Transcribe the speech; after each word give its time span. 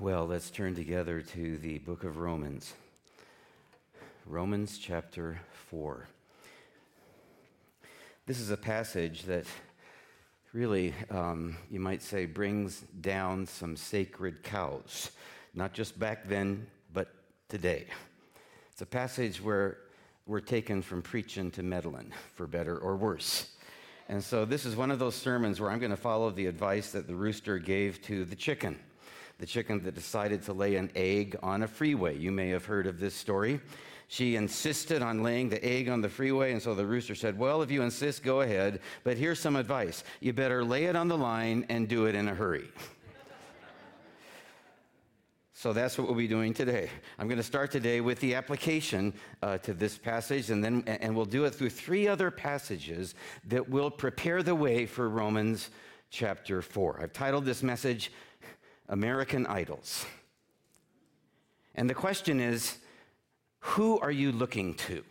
Well, 0.00 0.26
let's 0.26 0.50
turn 0.50 0.76
together 0.76 1.22
to 1.22 1.58
the 1.58 1.78
book 1.78 2.04
of 2.04 2.18
Romans. 2.18 2.72
Romans 4.26 4.78
chapter 4.78 5.40
4. 5.70 6.06
This 8.24 8.38
is 8.38 8.52
a 8.52 8.56
passage 8.56 9.24
that 9.24 9.44
really, 10.52 10.94
um, 11.10 11.56
you 11.68 11.80
might 11.80 12.00
say, 12.00 12.26
brings 12.26 12.84
down 13.00 13.44
some 13.44 13.74
sacred 13.74 14.44
cows, 14.44 15.10
not 15.52 15.72
just 15.72 15.98
back 15.98 16.28
then, 16.28 16.68
but 16.94 17.12
today. 17.48 17.86
It's 18.70 18.82
a 18.82 18.86
passage 18.86 19.42
where 19.42 19.78
we're 20.28 20.38
taken 20.38 20.80
from 20.80 21.02
preaching 21.02 21.50
to 21.50 21.64
meddling, 21.64 22.12
for 22.36 22.46
better 22.46 22.78
or 22.78 22.96
worse. 22.96 23.50
And 24.08 24.22
so, 24.22 24.44
this 24.44 24.64
is 24.64 24.76
one 24.76 24.92
of 24.92 25.00
those 25.00 25.16
sermons 25.16 25.60
where 25.60 25.72
I'm 25.72 25.80
going 25.80 25.90
to 25.90 25.96
follow 25.96 26.30
the 26.30 26.46
advice 26.46 26.92
that 26.92 27.08
the 27.08 27.16
rooster 27.16 27.58
gave 27.58 28.00
to 28.02 28.24
the 28.24 28.36
chicken 28.36 28.78
the 29.38 29.46
chicken 29.46 29.82
that 29.84 29.94
decided 29.94 30.42
to 30.42 30.52
lay 30.52 30.74
an 30.74 30.90
egg 30.96 31.36
on 31.42 31.62
a 31.62 31.68
freeway. 31.68 32.16
You 32.16 32.32
may 32.32 32.48
have 32.48 32.64
heard 32.64 32.86
of 32.86 32.98
this 32.98 33.14
story. 33.14 33.60
She 34.08 34.36
insisted 34.36 35.02
on 35.02 35.22
laying 35.22 35.48
the 35.48 35.64
egg 35.64 35.88
on 35.88 36.00
the 36.00 36.08
freeway, 36.08 36.52
and 36.52 36.62
so 36.62 36.74
the 36.74 36.86
rooster 36.86 37.14
said, 37.14 37.38
Well, 37.38 37.62
if 37.62 37.70
you 37.70 37.82
insist, 37.82 38.22
go 38.22 38.40
ahead, 38.40 38.80
but 39.04 39.16
here's 39.16 39.38
some 39.38 39.54
advice. 39.54 40.02
You 40.20 40.32
better 40.32 40.64
lay 40.64 40.86
it 40.86 40.96
on 40.96 41.08
the 41.08 41.18
line 41.18 41.66
and 41.68 41.86
do 41.86 42.06
it 42.06 42.14
in 42.14 42.28
a 42.28 42.34
hurry. 42.34 42.68
So 45.54 45.72
that's 45.72 45.98
what 45.98 46.06
we'll 46.06 46.16
be 46.16 46.28
doing 46.28 46.54
today. 46.54 46.88
I'm 47.18 47.26
going 47.26 47.38
to 47.38 47.42
start 47.42 47.72
today 47.72 48.00
with 48.00 48.20
the 48.20 48.36
application 48.36 49.12
uh, 49.42 49.58
to 49.58 49.74
this 49.74 49.98
passage, 49.98 50.50
and 50.50 50.62
then 50.62 50.84
and 50.86 51.16
we'll 51.16 51.24
do 51.24 51.46
it 51.46 51.50
through 51.50 51.70
three 51.70 52.06
other 52.06 52.30
passages 52.30 53.16
that 53.48 53.68
will 53.68 53.90
prepare 53.90 54.44
the 54.44 54.54
way 54.54 54.86
for 54.86 55.08
Romans 55.08 55.70
chapter 56.10 56.62
four. 56.62 57.00
I've 57.02 57.12
titled 57.12 57.44
this 57.44 57.64
message 57.64 58.12
American 58.88 59.46
Idols. 59.46 60.04
And 61.74 61.88
the 61.88 61.94
question 61.94 62.40
is 62.40 62.78
who 63.60 63.98
are 64.00 64.10
you 64.10 64.32
looking 64.32 64.74
to? 64.74 65.04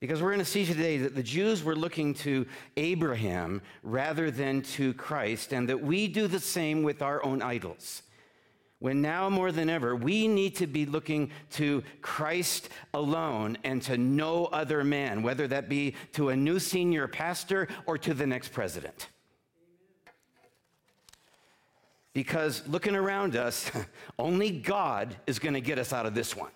Because 0.00 0.22
we're 0.22 0.28
going 0.28 0.38
to 0.38 0.44
see 0.44 0.64
today 0.64 0.98
that 0.98 1.16
the 1.16 1.22
Jews 1.22 1.64
were 1.64 1.74
looking 1.74 2.14
to 2.14 2.46
Abraham 2.76 3.62
rather 3.82 4.30
than 4.30 4.62
to 4.62 4.94
Christ, 4.94 5.52
and 5.52 5.68
that 5.68 5.82
we 5.82 6.06
do 6.06 6.28
the 6.28 6.38
same 6.38 6.84
with 6.84 7.02
our 7.02 7.24
own 7.24 7.42
idols. 7.42 8.02
When 8.78 9.02
now 9.02 9.28
more 9.28 9.50
than 9.50 9.68
ever, 9.68 9.96
we 9.96 10.28
need 10.28 10.54
to 10.56 10.68
be 10.68 10.86
looking 10.86 11.32
to 11.52 11.82
Christ 12.00 12.68
alone 12.94 13.58
and 13.64 13.82
to 13.82 13.98
no 13.98 14.46
other 14.46 14.84
man, 14.84 15.24
whether 15.24 15.48
that 15.48 15.68
be 15.68 15.96
to 16.12 16.28
a 16.28 16.36
new 16.36 16.60
senior 16.60 17.08
pastor 17.08 17.66
or 17.86 17.98
to 17.98 18.14
the 18.14 18.26
next 18.26 18.52
president. 18.52 19.08
Because 22.18 22.66
looking 22.66 22.96
around 22.96 23.36
us, 23.36 23.70
only 24.18 24.50
God 24.50 25.14
is 25.28 25.38
going 25.38 25.54
to 25.54 25.60
get 25.60 25.78
us 25.78 25.92
out 25.92 26.04
of 26.04 26.16
this 26.16 26.34
one. 26.34 26.50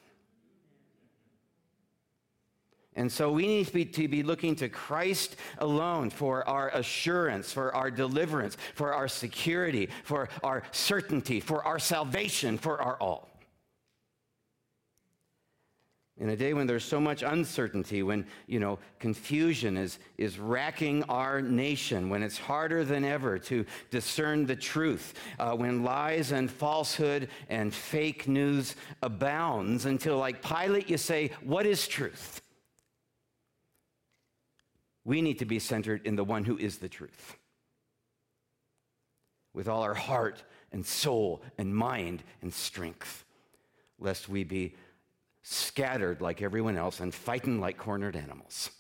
And 2.96 3.10
so 3.10 3.30
we 3.30 3.46
need 3.46 3.68
to 3.68 3.72
be, 3.72 3.84
to 3.84 4.08
be, 4.08 4.24
looking 4.24 4.56
to 4.56 4.68
Christ 4.68 5.36
alone 5.58 6.10
for 6.10 6.46
our 6.48 6.70
assurance, 6.70 7.52
for 7.52 7.72
our 7.76 7.92
deliverance, 7.92 8.56
for 8.74 8.92
our 8.92 9.06
security, 9.06 9.88
for 10.02 10.28
our 10.42 10.64
certainty, 10.72 11.38
for 11.38 11.64
our 11.64 11.78
salvation, 11.78 12.58
for 12.58 12.82
our 12.82 12.96
all. 12.96 13.31
In 16.18 16.28
a 16.28 16.36
day 16.36 16.52
when 16.52 16.66
there's 16.66 16.84
so 16.84 17.00
much 17.00 17.22
uncertainty, 17.22 18.02
when, 18.02 18.26
you 18.46 18.60
know, 18.60 18.78
confusion 18.98 19.78
is, 19.78 19.98
is 20.18 20.38
racking 20.38 21.02
our 21.04 21.40
nation, 21.40 22.10
when 22.10 22.22
it's 22.22 22.36
harder 22.36 22.84
than 22.84 23.02
ever 23.02 23.38
to 23.38 23.64
discern 23.90 24.44
the 24.44 24.54
truth, 24.54 25.14
uh, 25.38 25.56
when 25.56 25.82
lies 25.82 26.32
and 26.32 26.50
falsehood 26.50 27.28
and 27.48 27.74
fake 27.74 28.28
news 28.28 28.76
abounds, 29.02 29.86
until 29.86 30.18
like 30.18 30.42
Pilate 30.42 30.90
you 30.90 30.98
say, 30.98 31.30
what 31.42 31.64
is 31.64 31.88
truth? 31.88 32.42
We 35.04 35.22
need 35.22 35.38
to 35.38 35.46
be 35.46 35.58
centered 35.58 36.06
in 36.06 36.14
the 36.14 36.24
one 36.24 36.44
who 36.44 36.58
is 36.58 36.78
the 36.78 36.88
truth. 36.88 37.36
With 39.54 39.66
all 39.66 39.82
our 39.82 39.94
heart 39.94 40.44
and 40.70 40.84
soul 40.84 41.42
and 41.56 41.74
mind 41.74 42.22
and 42.42 42.52
strength, 42.52 43.24
lest 43.98 44.28
we 44.28 44.44
be 44.44 44.74
scattered 45.42 46.20
like 46.20 46.42
everyone 46.42 46.76
else 46.76 47.00
and 47.00 47.14
fighting 47.14 47.60
like 47.60 47.76
cornered 47.76 48.16
animals. 48.16 48.70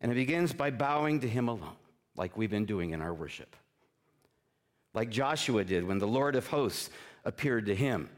And 0.00 0.12
it 0.12 0.14
begins 0.14 0.52
by 0.52 0.70
bowing 0.70 1.20
to 1.20 1.28
Him 1.28 1.48
alone, 1.48 1.76
like 2.16 2.36
we've 2.36 2.50
been 2.50 2.66
doing 2.66 2.90
in 2.90 3.02
our 3.02 3.14
worship. 3.14 3.56
Like 4.96 5.10
Joshua 5.10 5.62
did 5.62 5.84
when 5.86 5.98
the 5.98 6.06
Lord 6.08 6.36
of 6.36 6.46
hosts 6.46 6.90
appeared 7.26 7.66
to 7.66 7.74
him. 7.74 8.08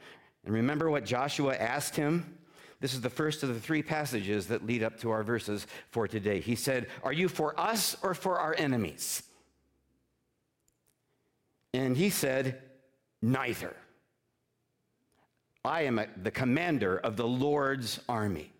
And 0.45 0.55
remember 0.55 0.89
what 0.89 1.05
Joshua 1.05 1.57
asked 1.57 1.97
him? 1.97 2.39
This 2.81 2.95
is 2.95 3.01
the 3.01 3.11
first 3.11 3.43
of 3.43 3.49
the 3.49 3.59
three 3.59 3.83
passages 3.83 4.47
that 4.47 4.65
lead 4.65 4.85
up 4.85 5.01
to 5.01 5.11
our 5.11 5.25
verses 5.25 5.67
for 5.91 6.07
today. 6.07 6.41
He 6.41 6.55
said, 6.55 6.87
Are 7.03 7.13
you 7.13 7.29
for 7.29 7.59
us 7.59 7.97
or 8.03 8.15
for 8.15 8.39
our 8.39 8.55
enemies? 8.57 9.25
And 11.75 11.97
he 11.97 12.11
said, 12.11 12.63
Neither. 13.21 13.75
I 15.65 15.83
am 15.83 15.99
a, 15.99 16.07
the 16.23 16.31
commander 16.31 16.99
of 16.99 17.17
the 17.17 17.27
Lord's 17.27 18.01
army. 18.09 18.53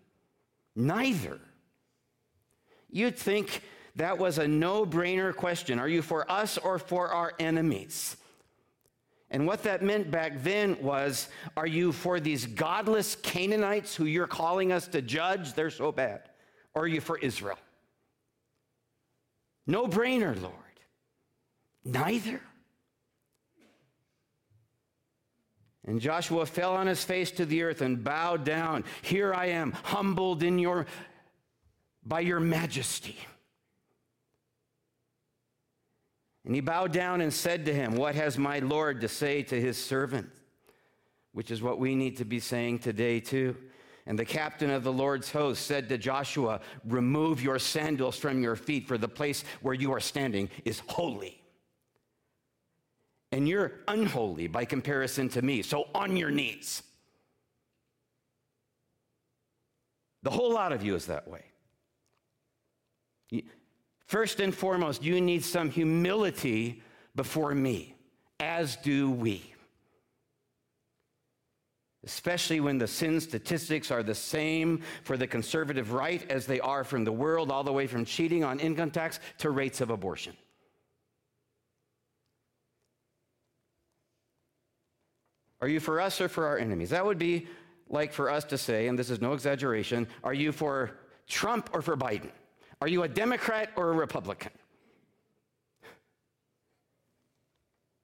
Neither. 0.75 1.39
You'd 2.89 3.17
think 3.17 3.61
that 3.95 4.17
was 4.17 4.37
a 4.37 4.47
no 4.47 4.85
brainer 4.85 5.35
question. 5.35 5.79
Are 5.79 5.87
you 5.87 6.01
for 6.01 6.29
us 6.31 6.57
or 6.57 6.79
for 6.79 7.09
our 7.09 7.33
enemies? 7.39 8.17
And 9.31 9.45
what 9.45 9.63
that 9.63 9.83
meant 9.83 10.09
back 10.09 10.41
then 10.43 10.77
was 10.81 11.29
are 11.55 11.67
you 11.67 11.91
for 11.91 12.19
these 12.19 12.45
godless 12.45 13.15
Canaanites 13.15 13.95
who 13.95 14.05
you're 14.05 14.27
calling 14.27 14.71
us 14.71 14.87
to 14.87 15.01
judge? 15.01 15.53
They're 15.53 15.69
so 15.69 15.91
bad. 15.91 16.21
Or 16.73 16.83
are 16.83 16.87
you 16.87 17.01
for 17.01 17.17
Israel? 17.17 17.59
No 19.67 19.87
brainer, 19.87 20.39
Lord. 20.41 20.53
Neither. 21.85 22.41
And 25.85 26.01
Joshua 26.01 26.45
fell 26.45 26.75
on 26.75 26.87
his 26.87 27.03
face 27.03 27.31
to 27.31 27.45
the 27.45 27.63
earth 27.63 27.81
and 27.81 28.03
bowed 28.03 28.43
down. 28.43 28.83
Here 29.01 29.33
I 29.33 29.47
am, 29.47 29.71
humbled 29.71 30.43
in 30.43 30.59
your 30.59 30.85
by 32.03 32.21
your 32.21 32.39
majesty. 32.39 33.17
And 36.45 36.55
he 36.55 36.61
bowed 36.61 36.91
down 36.91 37.21
and 37.21 37.33
said 37.33 37.65
to 37.65 37.73
him, 37.73 37.95
What 37.95 38.15
has 38.15 38.37
my 38.37 38.59
Lord 38.59 39.01
to 39.01 39.07
say 39.07 39.43
to 39.43 39.59
his 39.59 39.77
servant? 39.77 40.29
Which 41.31 41.51
is 41.51 41.61
what 41.61 41.79
we 41.79 41.95
need 41.95 42.17
to 42.17 42.25
be 42.25 42.39
saying 42.39 42.79
today, 42.79 43.19
too. 43.19 43.55
And 44.05 44.17
the 44.17 44.25
captain 44.25 44.71
of 44.71 44.83
the 44.83 44.91
Lord's 44.91 45.29
host 45.29 45.67
said 45.67 45.87
to 45.89 45.97
Joshua, 45.97 46.61
Remove 46.85 47.43
your 47.43 47.59
sandals 47.59 48.17
from 48.17 48.41
your 48.41 48.55
feet, 48.55 48.87
for 48.87 48.97
the 48.97 49.07
place 49.07 49.43
where 49.61 49.75
you 49.75 49.91
are 49.91 49.99
standing 49.99 50.49
is 50.65 50.81
holy 50.87 51.38
and 53.31 53.47
you're 53.47 53.73
unholy 53.87 54.47
by 54.47 54.65
comparison 54.65 55.29
to 55.29 55.41
me. 55.41 55.61
So 55.61 55.87
on 55.93 56.17
your 56.17 56.31
knees. 56.31 56.83
The 60.23 60.31
whole 60.31 60.51
lot 60.51 60.71
of 60.71 60.83
you 60.83 60.95
is 60.95 61.05
that 61.05 61.27
way. 61.27 61.43
First 64.05 64.39
and 64.39 64.53
foremost, 64.53 65.03
you 65.03 65.21
need 65.21 65.45
some 65.45 65.69
humility 65.69 66.81
before 67.15 67.53
me, 67.53 67.95
as 68.39 68.75
do 68.77 69.11
we. 69.11 69.53
Especially 72.03 72.59
when 72.59 72.79
the 72.79 72.87
sin 72.87 73.21
statistics 73.21 73.91
are 73.91 74.01
the 74.01 74.15
same 74.15 74.81
for 75.03 75.15
the 75.15 75.27
conservative 75.27 75.91
right 75.91 76.29
as 76.31 76.47
they 76.47 76.59
are 76.59 76.83
from 76.83 77.03
the 77.03 77.11
world, 77.11 77.51
all 77.51 77.63
the 77.63 77.71
way 77.71 77.85
from 77.85 78.03
cheating 78.03 78.43
on 78.43 78.59
income 78.59 78.89
tax 78.89 79.19
to 79.37 79.51
rates 79.51 79.79
of 79.79 79.91
abortion. 79.91 80.35
Are 85.61 85.67
you 85.67 85.79
for 85.79 85.99
us 85.99 86.21
or 86.21 86.29
for 86.29 86.45
our 86.45 86.57
enemies? 86.57 86.89
That 86.91 87.05
would 87.05 87.17
be 87.17 87.47
like 87.89 88.13
for 88.13 88.29
us 88.29 88.43
to 88.45 88.57
say, 88.57 88.87
and 88.87 88.97
this 88.97 89.09
is 89.09 89.19
no 89.19 89.33
exaggeration, 89.33 90.07
are 90.23 90.33
you 90.33 90.51
for 90.51 90.91
Trump 91.27 91.69
or 91.73 91.81
for 91.81 91.97
Biden? 91.97 92.31
Are 92.81 92.87
you 92.87 93.03
a 93.03 93.07
Democrat 93.07 93.71
or 93.75 93.89
a 93.89 93.93
Republican? 93.93 94.51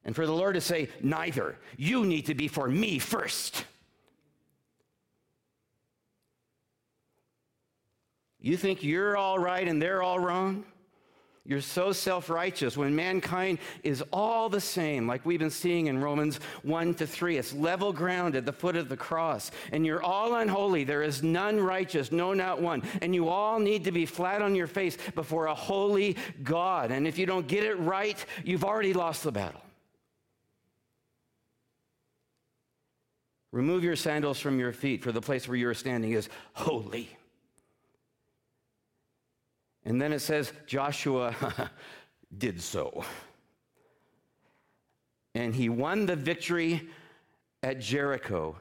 And 0.03 0.15
for 0.15 0.25
the 0.25 0.33
Lord 0.33 0.55
to 0.55 0.61
say, 0.61 0.89
neither. 1.01 1.57
You 1.77 2.05
need 2.05 2.27
to 2.27 2.35
be 2.35 2.47
for 2.47 2.67
me 2.67 2.99
first. 2.99 3.65
You 8.39 8.57
think 8.57 8.83
you're 8.83 9.17
all 9.17 9.39
right 9.39 9.67
and 9.67 9.81
they're 9.81 10.03
all 10.03 10.19
wrong? 10.19 10.65
You're 11.47 11.61
so 11.61 11.91
self 11.91 12.29
righteous 12.29 12.75
when 12.75 12.95
mankind 12.95 13.59
is 13.83 14.03
all 14.11 14.49
the 14.49 14.59
same, 14.59 15.07
like 15.07 15.23
we've 15.25 15.39
been 15.39 15.51
seeing 15.51 15.87
in 15.87 16.01
Romans 16.01 16.39
1 16.63 16.95
to 16.95 17.05
3. 17.05 17.37
It's 17.37 17.53
level 17.53 17.93
ground 17.93 18.35
at 18.35 18.47
the 18.47 18.51
foot 18.51 18.75
of 18.75 18.89
the 18.89 18.97
cross. 18.97 19.51
And 19.71 19.85
you're 19.85 20.01
all 20.01 20.35
unholy. 20.35 20.85
There 20.85 21.03
is 21.03 21.21
none 21.21 21.59
righteous, 21.59 22.11
no, 22.11 22.33
not 22.33 22.61
one. 22.61 22.81
And 23.03 23.13
you 23.13 23.29
all 23.29 23.59
need 23.59 23.83
to 23.83 23.91
be 23.91 24.07
flat 24.07 24.41
on 24.41 24.55
your 24.55 24.65
face 24.65 24.97
before 25.13 25.45
a 25.45 25.53
holy 25.53 26.17
God. 26.43 26.89
And 26.89 27.07
if 27.07 27.19
you 27.19 27.27
don't 27.27 27.47
get 27.47 27.63
it 27.63 27.75
right, 27.75 28.23
you've 28.43 28.63
already 28.63 28.93
lost 28.93 29.23
the 29.23 29.31
battle. 29.31 29.61
Remove 33.51 33.83
your 33.83 33.95
sandals 33.95 34.39
from 34.39 34.59
your 34.59 34.73
feet, 34.73 35.03
for 35.03 35.11
the 35.11 35.21
place 35.21 35.47
where 35.47 35.55
you 35.55 35.69
are 35.69 35.75
standing 35.75 36.11
is 36.11 36.27
holy. 36.53 37.15
And 39.85 40.01
then 40.01 40.11
it 40.11 40.19
says 40.19 40.51
Joshua 40.65 41.35
did 42.37 42.61
so. 42.61 43.03
And 45.35 45.53
he 45.53 45.69
won 45.69 46.05
the 46.05 46.15
victory 46.15 46.89
at 47.61 47.79
Jericho 47.79 48.57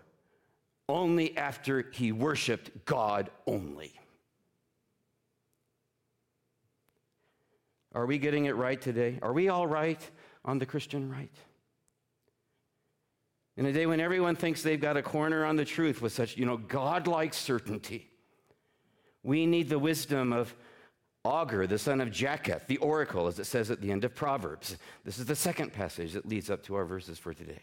only 0.88 1.36
after 1.36 1.90
he 1.92 2.12
worshiped 2.12 2.84
God 2.84 3.30
only. 3.46 3.92
Are 7.94 8.06
we 8.06 8.18
getting 8.18 8.46
it 8.46 8.56
right 8.56 8.80
today? 8.80 9.18
Are 9.22 9.32
we 9.32 9.48
all 9.48 9.66
right 9.66 10.00
on 10.44 10.58
the 10.58 10.66
Christian 10.66 11.10
right? 11.10 11.32
In 13.56 13.66
a 13.66 13.72
day 13.72 13.86
when 13.86 14.00
everyone 14.00 14.34
thinks 14.34 14.62
they've 14.62 14.80
got 14.80 14.96
a 14.96 15.02
corner 15.02 15.44
on 15.44 15.54
the 15.54 15.64
truth 15.64 16.02
with 16.02 16.12
such, 16.12 16.36
you 16.36 16.44
know, 16.44 16.56
godlike 16.56 17.32
certainty, 17.32 18.10
we 19.22 19.46
need 19.46 19.68
the 19.68 19.78
wisdom 19.78 20.32
of 20.32 20.52
Agur, 21.26 21.66
the 21.66 21.78
son 21.78 22.00
of 22.00 22.10
Jacob, 22.10 22.62
the 22.66 22.76
oracle, 22.78 23.26
as 23.26 23.38
it 23.38 23.44
says 23.44 23.70
at 23.70 23.80
the 23.80 23.90
end 23.90 24.04
of 24.04 24.14
Proverbs. 24.14 24.76
This 25.04 25.18
is 25.18 25.26
the 25.26 25.36
second 25.36 25.72
passage 25.72 26.12
that 26.12 26.28
leads 26.28 26.50
up 26.50 26.62
to 26.64 26.74
our 26.74 26.84
verses 26.84 27.18
for 27.18 27.32
today. 27.32 27.62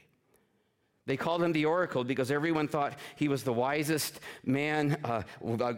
They 1.06 1.18
called 1.18 1.44
him 1.44 1.52
the 1.52 1.66
oracle 1.66 2.04
because 2.04 2.32
everyone 2.32 2.68
thought 2.68 2.98
he 3.16 3.28
was 3.28 3.44
the 3.44 3.54
wisest 3.54 4.20
man, 4.46 4.98
uh, 5.04 5.24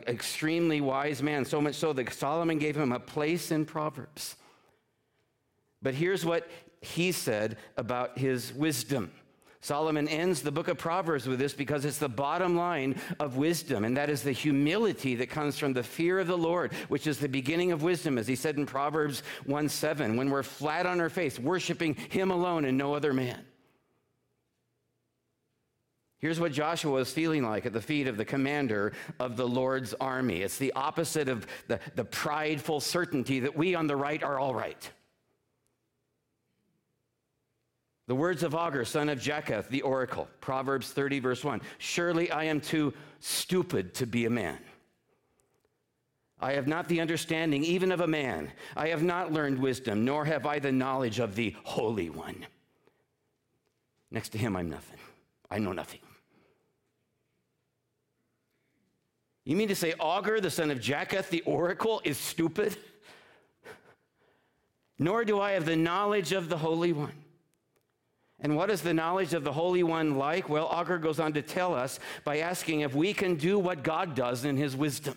extremely 0.08 0.82
wise 0.82 1.24
man, 1.24 1.46
so 1.46 1.62
much 1.62 1.76
so 1.76 1.94
that 1.94 2.14
Solomon 2.14 2.60
gave 2.60 2.76
him 2.76 2.92
a 2.92 3.00
place 3.00 3.52
in 3.52 3.66
Proverbs. 3.66 4.36
But 5.82 5.94
here's 5.94 6.26
what 6.26 6.50
he 6.82 7.12
said 7.12 7.58
about 7.78 8.18
his 8.18 8.54
wisdom. 8.54 9.12
Solomon 9.64 10.10
ends 10.10 10.42
the 10.42 10.52
book 10.52 10.68
of 10.68 10.78
Proverbs 10.78 11.26
with 11.26 11.40
this 11.40 11.54
because 11.54 11.86
it's 11.86 11.98
the 11.98 12.10
bottom 12.10 12.58
line 12.58 13.00
of 13.18 13.38
wisdom, 13.38 13.86
and 13.86 13.96
that 13.96 14.10
is 14.10 14.22
the 14.22 14.34
humility 14.34 15.16
that 15.16 15.30
comes 15.30 15.58
from 15.58 15.72
the 15.72 15.82
fear 15.82 16.20
of 16.20 16.28
the 16.28 16.38
Lord, 16.38 16.74
which 16.90 17.08
is 17.08 17.18
the 17.18 17.30
beginning 17.30 17.72
of 17.72 17.82
wisdom, 17.82 18.18
as 18.18 18.28
he 18.28 18.36
said 18.36 18.58
in 18.58 18.66
Proverbs 18.66 19.24
1 19.46 19.70
7, 19.70 20.18
when 20.18 20.30
we're 20.30 20.44
flat 20.44 20.86
on 20.86 21.00
our 21.00 21.10
face, 21.10 21.40
worshiping 21.40 21.96
him 21.96 22.30
alone 22.30 22.66
and 22.66 22.78
no 22.78 22.94
other 22.94 23.14
man. 23.14 23.40
Here's 26.20 26.42
what 26.42 26.52
Joshua 26.52 26.92
was 26.92 27.14
feeling 27.14 27.44
like 27.44 27.66
at 27.66 27.72
the 27.72 27.82
feet 27.82 28.08
of 28.08 28.18
the 28.18 28.26
commander 28.26 28.92
of 29.18 29.38
the 29.38 29.48
Lord's 29.48 29.94
army. 29.94 30.42
It's 30.42 30.58
the 30.58 30.74
opposite 30.74 31.30
of 31.30 31.48
the, 31.70 31.80
the 31.96 32.04
prideful 32.06 32.82
certainty 32.82 33.40
that 33.40 33.56
we 33.56 33.76
on 33.76 33.88
the 33.88 33.96
right 33.96 34.24
are 34.24 34.40
all 34.40 34.54
right. 34.54 34.92
The 38.08 38.16
words 38.16 38.44
of 38.44 38.54
Agur, 38.54 38.84
son 38.84 39.08
of 39.08 39.20
Jacob, 39.20 39.70
the 39.70 39.82
oracle, 39.82 40.28
Proverbs 40.42 40.92
30, 40.92 41.20
verse 41.20 41.44
1 41.44 41.62
Surely 41.78 42.30
I 42.32 42.46
am 42.46 42.60
too 42.60 42.94
stupid 43.20 43.94
to 43.96 44.06
be 44.06 44.26
a 44.26 44.30
man. 44.30 44.60
I 46.42 46.54
have 46.54 46.68
not 46.68 46.90
the 46.90 47.00
understanding 47.00 47.64
even 47.64 47.94
of 47.94 48.02
a 48.02 48.08
man. 48.08 48.52
I 48.76 48.90
have 48.90 49.02
not 49.02 49.32
learned 49.32 49.58
wisdom, 49.58 50.04
nor 50.04 50.26
have 50.26 50.46
I 50.46 50.60
the 50.60 50.74
knowledge 50.74 51.20
of 51.20 51.36
the 51.36 51.56
Holy 51.64 52.10
One. 52.10 52.46
Next 54.12 54.30
to 54.30 54.38
him, 54.38 54.58
I'm 54.58 54.70
nothing. 54.70 55.00
I 55.50 55.60
know 55.60 55.72
nothing. 55.72 56.02
You 59.46 59.56
mean 59.56 59.70
to 59.70 59.76
say 59.76 59.94
Agur, 60.02 60.42
the 60.42 60.50
son 60.50 60.72
of 60.72 60.82
Jacob, 60.82 61.28
the 61.30 61.42
oracle, 61.42 62.02
is 62.04 62.18
stupid? 62.18 62.76
Nor 65.00 65.24
do 65.24 65.40
I 65.40 65.52
have 65.52 65.66
the 65.66 65.76
knowledge 65.78 66.34
of 66.34 66.50
the 66.50 66.58
Holy 66.58 66.92
One. 66.92 67.23
And 68.44 68.58
what 68.58 68.70
is 68.70 68.82
the 68.82 68.94
knowledge 68.94 69.34
of 69.34 69.46
the 69.46 69.54
Holy 69.54 69.84
One 69.84 70.18
like? 70.18 70.50
Well, 70.50 70.70
Agur 70.72 70.98
goes 70.98 71.20
on 71.20 71.32
to 71.34 71.42
tell 71.42 71.74
us 71.74 72.00
by 72.26 72.40
asking 72.40 72.82
if 72.82 72.94
we 72.94 73.14
can 73.14 73.36
do 73.36 73.58
what 73.58 73.84
God 73.84 74.16
does 74.16 74.44
in 74.44 74.58
his 74.58 74.76
wisdom. 74.76 75.16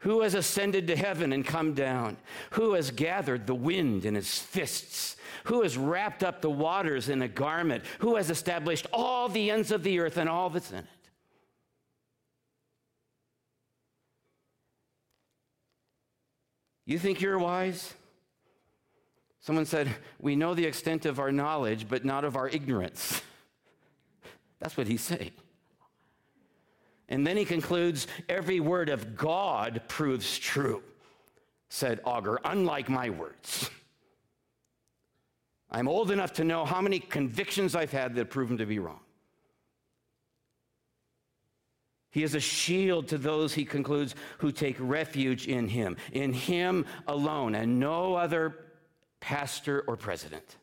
Who 0.00 0.22
has 0.22 0.34
ascended 0.34 0.86
to 0.86 0.96
heaven 0.96 1.32
and 1.32 1.44
come 1.44 1.74
down? 1.74 2.16
Who 2.52 2.72
has 2.72 2.90
gathered 2.90 3.46
the 3.46 3.54
wind 3.54 4.06
in 4.06 4.14
his 4.14 4.38
fists? 4.38 5.16
Who 5.44 5.62
has 5.62 5.76
wrapped 5.76 6.24
up 6.24 6.40
the 6.40 6.50
waters 6.50 7.10
in 7.10 7.20
a 7.20 7.28
garment? 7.28 7.84
Who 7.98 8.16
has 8.16 8.30
established 8.30 8.86
all 8.90 9.28
the 9.28 9.50
ends 9.50 9.70
of 9.70 9.82
the 9.82 9.98
earth 9.98 10.16
and 10.16 10.28
all 10.28 10.48
that's 10.48 10.70
in 10.70 10.78
it? 10.78 10.84
You 16.86 16.98
think 16.98 17.20
you're 17.20 17.38
wise? 17.38 17.92
Someone 19.40 19.66
said, 19.66 19.88
We 20.20 20.36
know 20.36 20.54
the 20.54 20.66
extent 20.66 21.06
of 21.06 21.18
our 21.18 21.32
knowledge, 21.32 21.88
but 21.88 22.04
not 22.04 22.24
of 22.24 22.36
our 22.36 22.48
ignorance. 22.48 23.22
That's 24.58 24.76
what 24.76 24.86
he's 24.86 25.02
saying. 25.02 25.32
And 27.08 27.26
then 27.26 27.36
he 27.36 27.44
concludes, 27.44 28.06
Every 28.28 28.60
word 28.60 28.88
of 28.88 29.16
God 29.16 29.82
proves 29.88 30.38
true, 30.38 30.82
said 31.68 32.00
Agur, 32.06 32.38
unlike 32.44 32.88
my 32.88 33.10
words. 33.10 33.70
I'm 35.70 35.88
old 35.88 36.10
enough 36.10 36.32
to 36.34 36.44
know 36.44 36.64
how 36.64 36.80
many 36.80 36.98
convictions 36.98 37.74
I've 37.74 37.92
had 37.92 38.14
that 38.14 38.18
have 38.18 38.30
proven 38.30 38.58
to 38.58 38.66
be 38.66 38.78
wrong. 38.78 39.00
He 42.10 42.22
is 42.22 42.34
a 42.34 42.40
shield 42.40 43.08
to 43.08 43.18
those, 43.18 43.52
he 43.52 43.66
concludes, 43.66 44.14
who 44.38 44.50
take 44.50 44.76
refuge 44.78 45.46
in 45.46 45.68
him, 45.68 45.96
in 46.12 46.32
him 46.32 46.86
alone, 47.06 47.54
and 47.54 47.78
no 47.78 48.14
other 48.14 48.67
pastor, 49.20 49.84
or 49.86 49.96
president. 49.96 50.56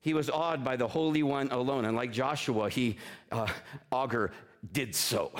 He 0.00 0.14
was 0.14 0.30
awed 0.30 0.64
by 0.64 0.76
the 0.76 0.88
Holy 0.88 1.22
One 1.22 1.50
alone. 1.50 1.84
And 1.84 1.96
like 1.96 2.12
Joshua, 2.12 2.70
he, 2.70 2.96
uh, 3.30 3.46
Agur, 3.92 4.32
did 4.72 4.94
so. 4.94 5.32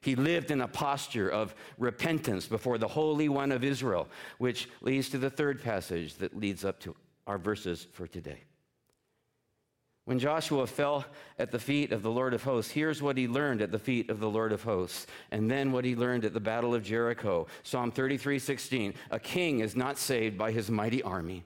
He 0.00 0.16
lived 0.16 0.50
in 0.50 0.60
a 0.60 0.68
posture 0.68 1.28
of 1.28 1.54
repentance 1.76 2.46
before 2.46 2.78
the 2.78 2.88
Holy 2.88 3.28
One 3.28 3.52
of 3.52 3.62
Israel, 3.64 4.08
which 4.38 4.68
leads 4.80 5.10
to 5.10 5.18
the 5.18 5.28
third 5.28 5.62
passage 5.62 6.14
that 6.14 6.38
leads 6.38 6.64
up 6.64 6.80
to 6.80 6.96
our 7.26 7.36
verses 7.36 7.86
for 7.92 8.06
today. 8.06 8.44
When 10.08 10.18
Joshua 10.18 10.66
fell 10.66 11.04
at 11.38 11.50
the 11.50 11.58
feet 11.58 11.92
of 11.92 12.02
the 12.02 12.10
Lord 12.10 12.32
of 12.32 12.42
hosts, 12.42 12.72
here's 12.72 13.02
what 13.02 13.18
he 13.18 13.28
learned 13.28 13.60
at 13.60 13.70
the 13.70 13.78
feet 13.78 14.08
of 14.08 14.20
the 14.20 14.30
Lord 14.30 14.52
of 14.52 14.62
hosts, 14.62 15.06
and 15.30 15.50
then 15.50 15.70
what 15.70 15.84
he 15.84 15.94
learned 15.94 16.24
at 16.24 16.32
the 16.32 16.40
battle 16.40 16.74
of 16.74 16.82
Jericho. 16.82 17.46
Psalm 17.62 17.90
33 17.90 18.38
16. 18.38 18.94
A 19.10 19.20
king 19.20 19.60
is 19.60 19.76
not 19.76 19.98
saved 19.98 20.38
by 20.38 20.50
his 20.50 20.70
mighty 20.70 21.02
army. 21.02 21.44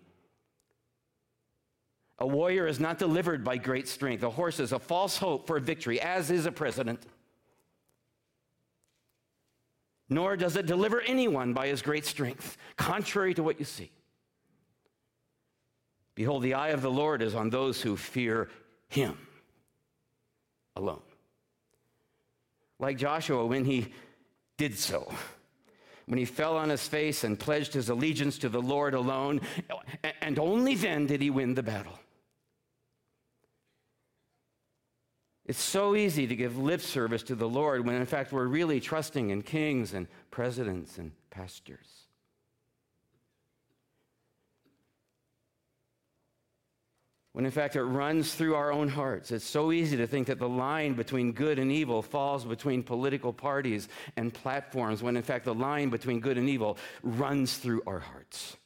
A 2.20 2.26
warrior 2.28 2.68
is 2.68 2.78
not 2.78 3.00
delivered 3.00 3.42
by 3.42 3.56
great 3.56 3.88
strength. 3.88 4.22
A 4.22 4.30
horse 4.30 4.60
is 4.60 4.70
a 4.70 4.78
false 4.78 5.16
hope 5.16 5.48
for 5.48 5.58
victory, 5.58 6.00
as 6.00 6.30
is 6.30 6.46
a 6.46 6.52
president. 6.52 7.02
Nor 10.08 10.36
does 10.36 10.54
it 10.54 10.66
deliver 10.66 11.00
anyone 11.00 11.52
by 11.52 11.66
his 11.66 11.82
great 11.82 12.06
strength, 12.06 12.56
contrary 12.76 13.34
to 13.34 13.42
what 13.42 13.58
you 13.58 13.64
see. 13.64 13.90
Behold, 16.14 16.42
the 16.42 16.54
eye 16.54 16.68
of 16.68 16.82
the 16.82 16.90
Lord 16.90 17.22
is 17.22 17.34
on 17.34 17.50
those 17.50 17.80
who 17.80 17.96
fear 17.96 18.50
him 18.88 19.16
alone. 20.76 21.02
Like 22.78 22.98
Joshua 22.98 23.46
when 23.46 23.64
he 23.64 23.92
did 24.58 24.78
so, 24.78 25.12
when 26.06 26.18
he 26.18 26.24
fell 26.24 26.56
on 26.56 26.68
his 26.68 26.86
face 26.86 27.24
and 27.24 27.38
pledged 27.38 27.72
his 27.72 27.88
allegiance 27.88 28.38
to 28.38 28.48
the 28.48 28.60
Lord 28.60 28.94
alone, 28.94 29.40
and 30.20 30.38
only 30.38 30.74
then 30.74 31.06
did 31.06 31.22
he 31.22 31.30
win 31.30 31.54
the 31.54 31.62
battle. 31.62 31.98
It's 35.44 35.60
so 35.60 35.96
easy 35.96 36.26
to 36.26 36.36
give 36.36 36.56
lip 36.56 36.80
service 36.80 37.22
to 37.24 37.34
the 37.34 37.48
Lord 37.48 37.84
when, 37.84 37.96
in 37.96 38.06
fact, 38.06 38.32
we're 38.32 38.46
really 38.46 38.80
trusting 38.80 39.30
in 39.30 39.42
kings 39.42 39.92
and 39.92 40.06
presidents 40.30 40.98
and 40.98 41.12
pastors. 41.30 41.86
When 47.32 47.46
in 47.46 47.50
fact 47.50 47.76
it 47.76 47.82
runs 47.82 48.34
through 48.34 48.54
our 48.54 48.70
own 48.72 48.88
hearts. 48.88 49.30
It's 49.30 49.44
so 49.44 49.72
easy 49.72 49.96
to 49.96 50.06
think 50.06 50.26
that 50.26 50.38
the 50.38 50.48
line 50.48 50.94
between 50.94 51.32
good 51.32 51.58
and 51.58 51.72
evil 51.72 52.02
falls 52.02 52.44
between 52.44 52.82
political 52.82 53.32
parties 53.32 53.88
and 54.16 54.32
platforms, 54.32 55.02
when 55.02 55.16
in 55.16 55.22
fact 55.22 55.46
the 55.46 55.54
line 55.54 55.88
between 55.88 56.20
good 56.20 56.36
and 56.36 56.48
evil 56.48 56.76
runs 57.02 57.56
through 57.56 57.82
our 57.86 58.00
hearts. 58.00 58.56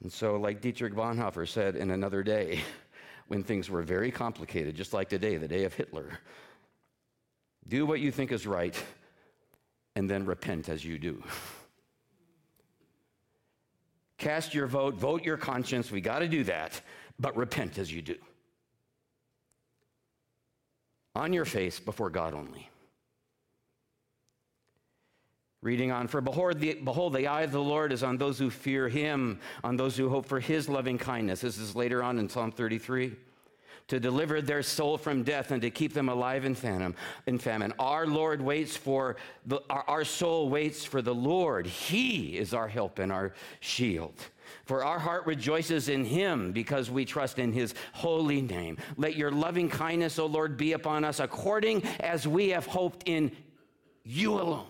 And 0.00 0.12
so, 0.12 0.36
like 0.36 0.60
Dietrich 0.60 0.94
Bonhoeffer 0.94 1.48
said 1.48 1.74
in 1.74 1.90
another 1.90 2.22
day, 2.22 2.60
when 3.26 3.42
things 3.42 3.68
were 3.68 3.82
very 3.82 4.12
complicated, 4.12 4.76
just 4.76 4.94
like 4.94 5.08
today, 5.08 5.36
the 5.36 5.48
day 5.48 5.64
of 5.64 5.74
Hitler, 5.74 6.20
Do 7.66 7.84
what 7.84 8.00
you 8.00 8.12
think 8.12 8.30
is 8.30 8.46
right, 8.46 8.80
and 9.96 10.08
then 10.08 10.24
repent 10.24 10.68
as 10.68 10.84
you 10.84 10.98
do. 10.98 11.22
Cast 14.18 14.52
your 14.52 14.66
vote, 14.66 14.94
vote 14.94 15.24
your 15.24 15.36
conscience. 15.36 15.90
We 15.90 16.00
got 16.00 16.18
to 16.18 16.28
do 16.28 16.44
that, 16.44 16.80
but 17.18 17.36
repent 17.36 17.78
as 17.78 17.92
you 17.92 18.02
do. 18.02 18.16
On 21.14 21.32
your 21.32 21.44
face 21.44 21.80
before 21.80 22.10
God 22.10 22.34
only. 22.34 22.68
Reading 25.62 25.90
on, 25.90 26.06
for 26.06 26.20
behold 26.20 26.60
the, 26.60 26.74
behold, 26.74 27.14
the 27.14 27.26
eye 27.26 27.42
of 27.42 27.50
the 27.50 27.62
Lord 27.62 27.92
is 27.92 28.04
on 28.04 28.16
those 28.16 28.38
who 28.38 28.50
fear 28.50 28.88
him, 28.88 29.40
on 29.64 29.76
those 29.76 29.96
who 29.96 30.08
hope 30.08 30.26
for 30.26 30.38
his 30.38 30.68
loving 30.68 30.98
kindness. 30.98 31.40
This 31.40 31.58
is 31.58 31.74
later 31.74 32.02
on 32.02 32.18
in 32.18 32.28
Psalm 32.28 32.52
33 32.52 33.16
to 33.88 33.98
deliver 33.98 34.40
their 34.40 34.62
soul 34.62 34.98
from 34.98 35.22
death 35.22 35.50
and 35.50 35.62
to 35.62 35.70
keep 35.70 35.94
them 35.94 36.08
alive 36.08 36.44
in 36.44 36.54
famine. 36.54 36.94
In 37.26 37.38
famine. 37.38 37.72
Our 37.78 38.06
Lord 38.06 38.40
waits 38.40 38.76
for 38.76 39.16
the, 39.46 39.60
our, 39.68 39.84
our 39.88 40.04
soul 40.04 40.50
waits 40.50 40.84
for 40.84 41.02
the 41.02 41.14
Lord. 41.14 41.66
He 41.66 42.36
is 42.36 42.52
our 42.54 42.68
help 42.68 42.98
and 42.98 43.10
our 43.10 43.32
shield. 43.60 44.14
For 44.64 44.84
our 44.84 44.98
heart 44.98 45.26
rejoices 45.26 45.88
in 45.88 46.04
him 46.04 46.52
because 46.52 46.90
we 46.90 47.04
trust 47.04 47.38
in 47.38 47.52
his 47.52 47.74
holy 47.92 48.42
name. 48.42 48.76
Let 48.96 49.16
your 49.16 49.30
loving 49.30 49.68
kindness, 49.68 50.18
O 50.18 50.26
Lord, 50.26 50.56
be 50.56 50.72
upon 50.72 51.04
us 51.04 51.20
according 51.20 51.82
as 52.00 52.28
we 52.28 52.50
have 52.50 52.66
hoped 52.66 53.08
in 53.08 53.32
you 54.04 54.34
alone. 54.34 54.66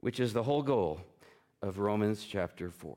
Which 0.00 0.20
is 0.20 0.32
the 0.32 0.44
whole 0.44 0.62
goal 0.62 1.00
of 1.62 1.78
Romans 1.78 2.24
chapter 2.24 2.70
4. 2.70 2.96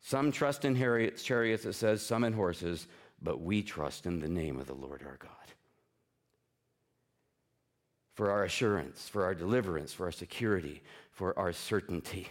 Some 0.00 0.32
trust 0.32 0.64
in 0.64 0.76
chariots, 0.76 1.64
it 1.64 1.72
says, 1.74 2.02
some 2.02 2.24
in 2.24 2.32
horses, 2.32 2.86
but 3.20 3.40
we 3.40 3.62
trust 3.62 4.06
in 4.06 4.20
the 4.20 4.28
name 4.28 4.58
of 4.58 4.66
the 4.66 4.74
Lord 4.74 5.02
our 5.04 5.16
God. 5.18 5.30
For 8.14 8.30
our 8.30 8.44
assurance, 8.44 9.08
for 9.08 9.24
our 9.24 9.34
deliverance, 9.34 9.92
for 9.92 10.06
our 10.06 10.12
security, 10.12 10.82
for 11.10 11.38
our 11.38 11.52
certainty, 11.52 12.28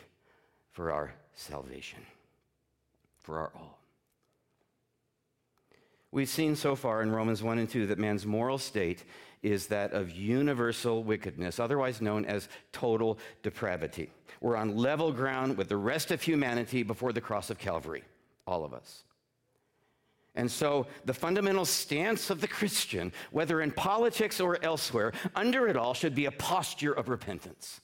for 0.72 0.92
our 0.92 1.14
salvation, 1.34 2.00
for 3.20 3.40
our 3.40 3.52
all. 3.56 3.80
We've 6.12 6.30
seen 6.30 6.56
so 6.56 6.76
far 6.76 7.02
in 7.02 7.12
Romans 7.12 7.44
1 7.44 7.60
and 7.60 7.70
2 7.70 7.88
that 7.88 8.00
man's 8.00 8.26
moral 8.26 8.58
state 8.58 9.04
is 9.44 9.68
that 9.68 9.94
of 9.94 10.12
universal 10.12 11.04
wickedness, 11.04 11.60
otherwise 11.60 12.02
known 12.02 12.26
as 12.26 12.50
total 12.72 13.18
depravity. 13.44 14.10
We're 14.42 14.56
on 14.56 14.76
level 14.76 15.12
ground 15.12 15.58
with 15.58 15.70
the 15.70 15.78
rest 15.78 16.12
of 16.12 16.22
humanity 16.22 16.84
before 16.84 17.14
the 17.14 17.22
cross 17.22 17.50
of 17.50 17.58
Calvary, 17.58 18.04
all 18.46 18.66
of 18.66 18.74
us. 18.74 19.04
And 20.36 20.52
so, 20.52 20.86
the 21.06 21.16
fundamental 21.16 21.66
stance 21.66 22.30
of 22.30 22.42
the 22.42 22.48
Christian, 22.48 23.12
whether 23.32 23.60
in 23.62 23.72
politics 23.72 24.40
or 24.40 24.64
elsewhere, 24.64 25.14
under 25.36 25.68
it 25.68 25.76
all 25.76 25.96
should 25.96 26.14
be 26.14 26.26
a 26.26 26.32
posture 26.32 26.94
of 26.94 27.10
repentance. 27.10 27.82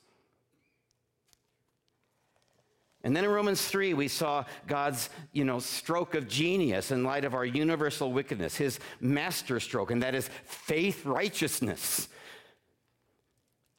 And 3.03 3.15
then 3.15 3.25
in 3.25 3.29
Romans 3.31 3.61
3, 3.61 3.93
we 3.93 4.07
saw 4.07 4.45
God's, 4.65 5.09
you 5.33 5.43
know, 5.43 5.59
stroke 5.59 6.15
of 6.15 6.27
genius 6.27 6.91
in 6.91 7.03
light 7.03 7.25
of 7.25 7.33
our 7.35 7.43
universal 7.43 8.13
wickedness, 8.13 8.55
his 8.55 8.79
master 9.01 9.59
stroke, 9.59 9.91
and 9.91 10.01
that 10.03 10.15
is 10.15 10.29
faith 10.45 11.05
righteousness. 11.05 12.07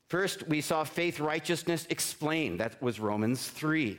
First, 0.08 0.46
we 0.46 0.60
saw 0.60 0.84
faith 0.84 1.20
righteousness 1.20 1.86
explained. 1.88 2.60
That 2.60 2.80
was 2.82 3.00
Romans 3.00 3.48
3. 3.48 3.98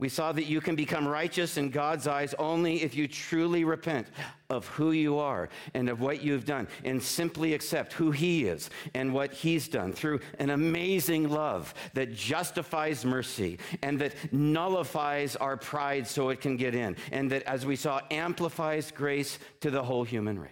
We 0.00 0.08
saw 0.08 0.32
that 0.32 0.46
you 0.46 0.62
can 0.62 0.76
become 0.76 1.06
righteous 1.06 1.58
in 1.58 1.68
God's 1.68 2.06
eyes 2.06 2.34
only 2.38 2.82
if 2.82 2.94
you 2.94 3.06
truly 3.06 3.64
repent 3.64 4.06
of 4.48 4.66
who 4.68 4.92
you 4.92 5.18
are 5.18 5.50
and 5.74 5.90
of 5.90 6.00
what 6.00 6.22
you've 6.22 6.46
done 6.46 6.68
and 6.84 7.02
simply 7.02 7.52
accept 7.52 7.92
who 7.92 8.10
He 8.10 8.46
is 8.46 8.70
and 8.94 9.12
what 9.12 9.34
He's 9.34 9.68
done 9.68 9.92
through 9.92 10.20
an 10.38 10.48
amazing 10.48 11.28
love 11.28 11.74
that 11.92 12.14
justifies 12.14 13.04
mercy 13.04 13.58
and 13.82 13.98
that 14.00 14.14
nullifies 14.32 15.36
our 15.36 15.58
pride 15.58 16.06
so 16.06 16.30
it 16.30 16.40
can 16.40 16.56
get 16.56 16.74
in 16.74 16.96
and 17.12 17.30
that, 17.30 17.42
as 17.42 17.66
we 17.66 17.76
saw, 17.76 18.00
amplifies 18.10 18.90
grace 18.90 19.38
to 19.60 19.70
the 19.70 19.82
whole 19.82 20.04
human 20.04 20.38
race. 20.38 20.50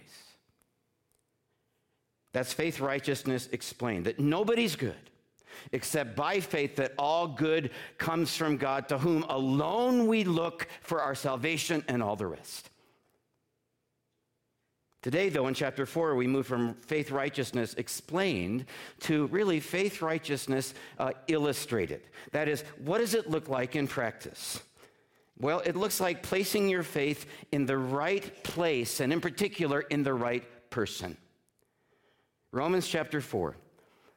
That's 2.33 2.53
faith 2.53 2.79
righteousness 2.79 3.49
explained 3.51 4.05
that 4.05 4.19
nobody's 4.19 4.75
good 4.75 5.08
except 5.71 6.15
by 6.15 6.39
faith 6.39 6.75
that 6.77 6.93
all 6.97 7.27
good 7.27 7.71
comes 7.97 8.35
from 8.35 8.57
God, 8.57 8.87
to 8.89 8.97
whom 8.97 9.23
alone 9.23 10.07
we 10.07 10.23
look 10.23 10.67
for 10.81 11.01
our 11.01 11.15
salvation 11.15 11.83
and 11.87 12.01
all 12.03 12.15
the 12.15 12.27
rest. 12.27 12.69
Today, 15.01 15.29
though, 15.29 15.47
in 15.47 15.53
chapter 15.53 15.85
4, 15.85 16.15
we 16.15 16.27
move 16.27 16.45
from 16.45 16.73
faith 16.73 17.09
righteousness 17.09 17.73
explained 17.75 18.65
to 19.01 19.27
really 19.27 19.61
faith 19.61 20.01
righteousness 20.01 20.73
uh, 20.97 21.11
illustrated. 21.27 22.01
That 22.31 22.49
is, 22.49 22.63
what 22.83 22.97
does 22.97 23.13
it 23.13 23.29
look 23.29 23.47
like 23.47 23.77
in 23.77 23.87
practice? 23.87 24.61
Well, 25.39 25.61
it 25.61 25.77
looks 25.77 26.01
like 26.01 26.21
placing 26.21 26.67
your 26.67 26.83
faith 26.83 27.25
in 27.53 27.65
the 27.65 27.77
right 27.77 28.43
place, 28.43 28.99
and 28.99 29.13
in 29.13 29.21
particular, 29.21 29.81
in 29.81 30.03
the 30.03 30.13
right 30.13 30.43
person. 30.69 31.15
Romans 32.51 32.85
chapter 32.85 33.21
4, 33.21 33.55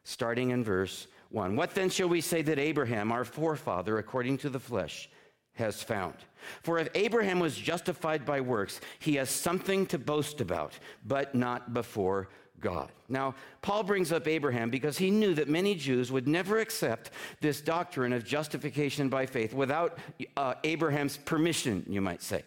starting 0.03 0.51
in 0.51 0.65
verse 0.65 1.07
1. 1.33 1.57
What 1.57 1.75
then 1.75 1.91
shall 1.91 2.09
we 2.09 2.21
say 2.21 2.43
that 2.43 2.59
Abraham, 2.59 3.11
our 3.11 3.25
forefather, 3.25 3.99
according 3.99 4.39
to 4.39 4.51
the 4.51 4.61
flesh, 4.61 5.09
has 5.55 5.83
found? 5.83 6.15
For 6.63 6.79
if 6.79 6.89
Abraham 6.95 7.41
was 7.41 7.57
justified 7.57 8.25
by 8.25 8.41
works, 8.41 8.81
he 8.99 9.15
has 9.17 9.31
something 9.31 9.87
to 9.87 9.99
boast 9.99 10.41
about, 10.41 10.79
but 11.07 11.35
not 11.35 11.73
before 11.73 12.29
God. 12.61 12.91
Now, 13.09 13.35
Paul 13.61 13.83
brings 13.83 14.13
up 14.13 14.29
Abraham 14.29 14.71
because 14.71 14.97
he 14.97 15.11
knew 15.11 15.35
that 15.35 15.49
many 15.49 15.75
Jews 15.75 16.13
would 16.13 16.29
never 16.29 16.59
accept 16.59 17.11
this 17.41 17.61
doctrine 17.61 18.13
of 18.13 18.25
justification 18.25 19.09
by 19.09 19.27
faith 19.27 19.53
without 19.53 19.99
uh, 20.37 20.55
Abraham's 20.65 21.17
permission, 21.17 21.85
you 21.89 22.01
might 22.01 22.23
say. 22.23 22.43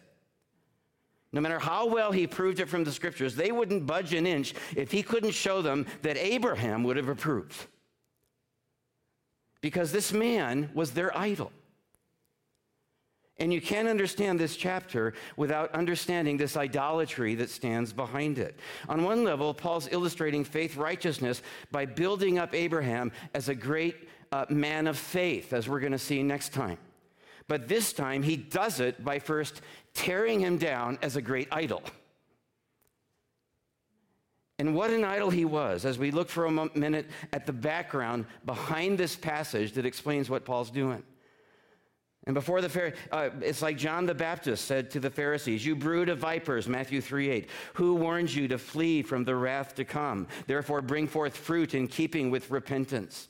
No 1.34 1.42
matter 1.42 1.60
how 1.60 1.88
well 1.88 2.14
he 2.14 2.28
proved 2.28 2.62
it 2.62 2.70
from 2.70 2.86
the 2.86 2.94
scriptures, 2.94 3.36
they 3.36 3.52
wouldn't 3.52 3.86
budge 3.86 4.14
an 4.14 4.26
inch 4.26 4.54
if 4.76 4.90
he 4.90 5.04
couldn't 5.04 5.32
show 5.32 5.62
them 5.62 5.86
that 6.02 6.16
Abraham 6.16 6.84
would 6.84 6.96
have 6.96 7.10
approved 7.10 7.68
because 9.66 9.92
this 9.92 10.14
man 10.14 10.70
was 10.76 10.92
their 10.92 11.18
idol. 11.18 11.52
And 13.38 13.52
you 13.52 13.60
can't 13.60 13.88
understand 13.88 14.40
this 14.40 14.56
chapter 14.56 15.16
without 15.38 15.74
understanding 15.74 16.38
this 16.38 16.56
idolatry 16.56 17.34
that 17.34 17.50
stands 17.50 17.92
behind 17.92 18.38
it. 18.38 18.60
On 18.88 19.04
one 19.04 19.24
level, 19.24 19.56
Paul's 19.56 19.90
illustrating 19.92 20.44
faith 20.44 20.78
righteousness 20.78 21.42
by 21.72 21.88
building 21.88 22.38
up 22.38 22.54
Abraham 22.54 23.12
as 23.34 23.50
a 23.50 23.56
great 23.56 24.08
uh, 24.32 24.46
man 24.50 24.86
of 24.86 25.00
faith, 25.00 25.52
as 25.52 25.68
we're 25.68 25.80
going 25.80 25.92
to 25.94 25.98
see 25.98 26.22
next 26.22 26.50
time. 26.54 26.78
But 27.48 27.68
this 27.68 27.92
time, 27.92 28.22
he 28.22 28.38
does 28.38 28.80
it 28.80 29.04
by 29.04 29.18
first 29.18 29.62
tearing 29.96 30.42
him 30.42 30.60
down 30.60 31.00
as 31.02 31.16
a 31.16 31.24
great 31.24 31.48
idol. 31.52 31.82
And 34.58 34.74
what 34.74 34.90
an 34.90 35.04
idol 35.04 35.30
he 35.30 35.44
was, 35.44 35.84
as 35.84 36.00
we 36.00 36.12
look 36.12 36.30
for 36.30 36.46
a 36.46 36.70
minute 36.78 37.10
at 37.34 37.46
the 37.46 37.54
background 37.54 38.26
behind 38.46 38.98
this 38.98 39.16
passage 39.16 39.74
that 39.74 39.86
explains 39.86 40.30
what 40.30 40.46
Paul's 40.46 40.72
doing. 40.72 41.04
And 42.28 42.34
before 42.34 42.62
the 42.62 42.94
uh, 43.12 43.30
it's 43.42 43.62
like 43.62 43.78
John 43.78 44.08
the 44.08 44.16
Baptist 44.16 44.66
said 44.66 44.90
to 44.92 45.00
the 45.00 45.12
Pharisees, 45.12 45.64
"You 45.64 45.76
brood 45.76 46.10
of 46.10 46.18
vipers," 46.18 46.68
Matthew 46.68 47.00
3 47.00 47.30
8, 47.30 47.50
Who 47.74 47.96
warns 47.96 48.36
you 48.36 48.48
to 48.48 48.58
flee 48.58 49.04
from 49.04 49.26
the 49.26 49.36
wrath 49.36 49.76
to 49.76 49.86
come? 49.86 50.28
Therefore, 50.48 50.82
bring 50.82 51.08
forth 51.08 51.38
fruit 51.38 51.76
in 51.76 51.88
keeping 51.88 52.32
with 52.32 52.50
repentance. 52.50 53.28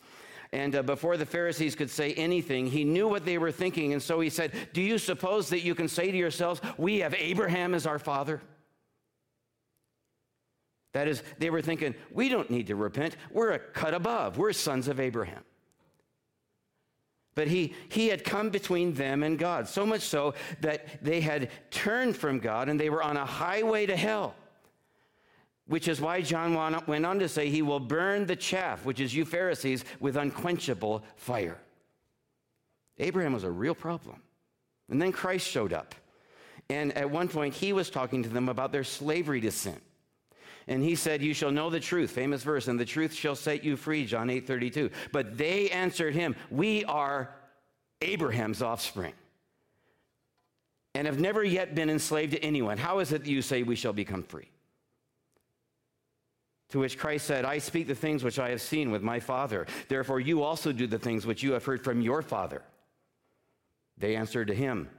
And 0.54 0.76
uh, 0.78 0.84
before 0.84 1.18
the 1.18 1.26
Pharisees 1.26 1.76
could 1.76 1.90
say 1.90 2.14
anything, 2.14 2.68
he 2.68 2.86
knew 2.86 3.10
what 3.10 3.26
they 3.26 3.38
were 3.38 3.52
thinking, 3.52 3.92
and 3.92 4.02
so 4.02 4.22
he 4.22 4.30
said, 4.30 4.54
"Do 4.72 4.82
you 4.82 4.98
suppose 4.98 5.50
that 5.50 5.62
you 5.62 5.76
can 5.76 5.90
say 5.90 6.10
to 6.10 6.18
yourselves, 6.18 6.62
we 6.78 7.00
have 7.00 7.14
Abraham 7.16 7.74
as 7.74 7.86
our 7.86 8.00
father?" 8.00 8.42
That 10.96 11.10
is, 11.10 11.24
they 11.40 11.50
were 11.50 11.62
thinking, 11.62 11.94
we 12.10 12.30
don't 12.30 12.50
need 12.50 12.68
to 12.68 12.76
repent. 12.78 13.18
We're 13.30 13.52
a 13.52 13.60
cut 13.60 13.94
above. 13.94 14.38
We're 14.38 14.54
sons 14.54 14.88
of 14.88 14.98
Abraham. 14.98 15.44
But 17.36 17.50
he, 17.50 17.74
he 17.90 18.08
had 18.08 18.24
come 18.24 18.50
between 18.50 18.94
them 18.94 19.22
and 19.22 19.38
God, 19.38 19.68
so 19.68 19.86
much 19.86 20.04
so 20.04 20.36
that 20.62 21.04
they 21.04 21.20
had 21.20 21.50
turned 21.70 22.16
from 22.16 22.40
God 22.40 22.70
and 22.70 22.80
they 22.80 22.90
were 22.90 23.04
on 23.04 23.18
a 23.18 23.26
highway 23.26 23.86
to 23.88 23.98
hell. 23.98 24.36
Which 25.68 25.90
is 25.90 26.00
why 26.00 26.22
John 26.22 26.54
went 26.88 27.06
on 27.06 27.20
to 27.20 27.28
say, 27.28 27.50
He 27.50 27.62
will 27.62 27.82
burn 27.82 28.26
the 28.26 28.38
chaff, 28.38 28.86
which 28.86 29.02
is 29.02 29.14
you 29.14 29.26
Pharisees, 29.26 29.84
with 30.00 30.16
unquenchable 30.16 31.04
fire. 31.18 31.60
Abraham 33.00 33.34
was 33.34 33.44
a 33.44 33.52
real 33.52 33.76
problem. 33.76 34.22
And 34.90 35.02
then 35.02 35.12
Christ 35.12 35.46
showed 35.46 35.74
up. 35.74 35.94
And 36.70 36.94
at 36.94 37.12
one 37.12 37.28
point, 37.28 37.54
he 37.54 37.74
was 37.74 37.90
talking 37.90 38.24
to 38.24 38.30
them 38.30 38.48
about 38.48 38.72
their 38.72 38.86
slavery 38.86 39.42
to 39.42 39.52
sin. 39.52 39.82
And 40.68 40.84
he 40.84 40.96
said, 40.96 41.22
You 41.22 41.34
shall 41.34 41.52
know 41.52 41.70
the 41.70 41.80
truth, 41.80 42.12
famous 42.12 42.44
verse, 42.44 42.68
and 42.68 42.80
the 42.80 42.86
truth 42.86 43.14
shall 43.14 43.36
set 43.36 43.64
you 43.64 43.76
free, 43.76 44.06
John 44.06 44.30
8 44.30 44.48
32. 44.48 44.90
But 45.12 45.38
they 45.38 45.70
answered 45.70 46.16
him, 46.16 46.36
We 46.50 46.84
are 46.86 47.30
Abraham's 48.02 48.62
offspring 48.62 49.14
and 50.96 51.08
have 51.08 51.20
never 51.20 51.44
yet 51.44 51.76
been 51.76 51.90
enslaved 51.90 52.32
to 52.32 52.44
anyone. 52.44 52.78
How 52.78 53.00
is 53.00 53.12
it 53.12 53.24
that 53.24 53.30
you 53.30 53.42
say 53.42 53.64
we 53.64 53.76
shall 53.76 53.94
become 53.94 54.24
free? 54.24 54.50
To 56.70 56.80
which 56.80 56.98
Christ 56.98 57.28
said, 57.28 57.46
I 57.46 57.60
speak 57.60 57.88
the 57.88 57.96
things 57.96 58.24
which 58.24 58.40
I 58.40 58.50
have 58.50 58.62
seen 58.62 58.92
with 58.92 59.04
my 59.04 59.20
Father. 59.20 59.68
Therefore, 59.88 60.20
you 60.20 60.42
also 60.42 60.72
do 60.72 60.88
the 60.88 60.98
things 60.98 61.26
which 61.26 61.44
you 61.44 61.52
have 61.52 61.64
heard 61.64 61.84
from 61.84 62.02
your 62.02 62.22
Father. 62.22 62.64
They 63.98 64.16
answered 64.16 64.48
to 64.48 64.56
him, 64.56 64.90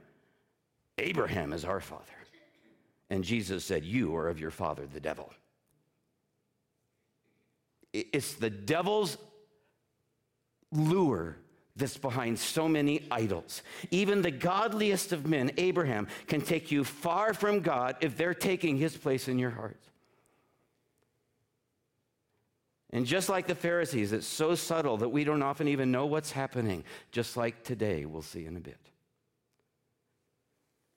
Abraham 0.97 1.53
is 1.53 1.65
our 1.65 1.79
father. 1.79 2.03
And 3.09 3.23
Jesus 3.23 3.63
said, 3.63 3.85
You 3.85 4.15
are 4.15 4.27
of 4.27 4.39
your 4.39 4.51
father, 4.51 4.87
the 4.91 4.99
devil. 4.99 5.31
It's 8.13 8.33
the 8.33 8.49
devil's 8.49 9.17
lure 10.71 11.37
that's 11.75 11.97
behind 11.97 12.39
so 12.39 12.67
many 12.67 13.07
idols. 13.11 13.61
Even 13.91 14.21
the 14.21 14.31
godliest 14.31 15.13
of 15.13 15.27
men, 15.27 15.51
Abraham, 15.57 16.07
can 16.25 16.41
take 16.41 16.71
you 16.71 16.83
far 16.83 17.33
from 17.33 17.61
God 17.61 17.97
if 18.01 18.17
they're 18.17 18.33
taking 18.33 18.77
his 18.77 18.97
place 18.97 19.27
in 19.27 19.37
your 19.37 19.51
heart. 19.51 19.79
And 22.91 23.05
just 23.05 23.29
like 23.29 23.47
the 23.47 23.55
Pharisees, 23.55 24.13
it's 24.13 24.25
so 24.25 24.55
subtle 24.55 24.97
that 24.97 25.09
we 25.09 25.23
don't 25.23 25.43
often 25.43 25.67
even 25.67 25.91
know 25.91 26.05
what's 26.05 26.31
happening, 26.31 26.83
just 27.11 27.37
like 27.37 27.63
today, 27.63 28.05
we'll 28.05 28.21
see 28.21 28.45
in 28.45 28.55
a 28.55 28.61
bit. 28.61 28.79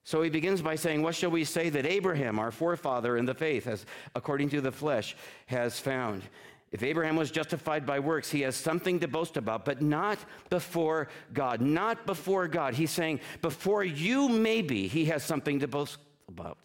So 0.05 0.23
he 0.23 0.31
begins 0.31 0.63
by 0.63 0.77
saying, 0.77 1.03
What 1.03 1.15
shall 1.15 1.31
we 1.31 1.45
say 1.45 1.69
that 1.69 1.87
Abraham, 1.87 2.39
our 2.39 2.51
forefather 2.51 3.17
in 3.17 3.27
the 3.27 3.35
faith, 3.35 3.67
as 3.67 3.85
according 4.15 4.49
to 4.51 4.61
the 4.61 4.73
flesh, 4.73 5.17
has 5.47 5.79
found? 5.79 6.23
If 6.73 6.85
Abraham 6.85 7.17
was 7.17 7.33
justified 7.33 7.85
by 7.85 7.99
works, 7.99 8.31
he 8.31 8.43
has 8.43 8.55
something 8.55 9.01
to 9.01 9.09
boast 9.09 9.37
about, 9.37 9.65
but 9.65 9.83
not 9.83 10.19
before 10.51 11.09
God. 11.33 11.61
Not 11.61 12.07
before 12.07 12.47
God. 12.47 12.75
He's 12.75 12.93
saying, 12.93 13.21
before 13.43 13.83
you, 13.83 14.29
maybe, 14.29 14.87
he 14.87 15.07
has 15.07 15.25
something 15.25 15.59
to 15.61 15.69
boast 15.69 15.99
about. 16.29 16.59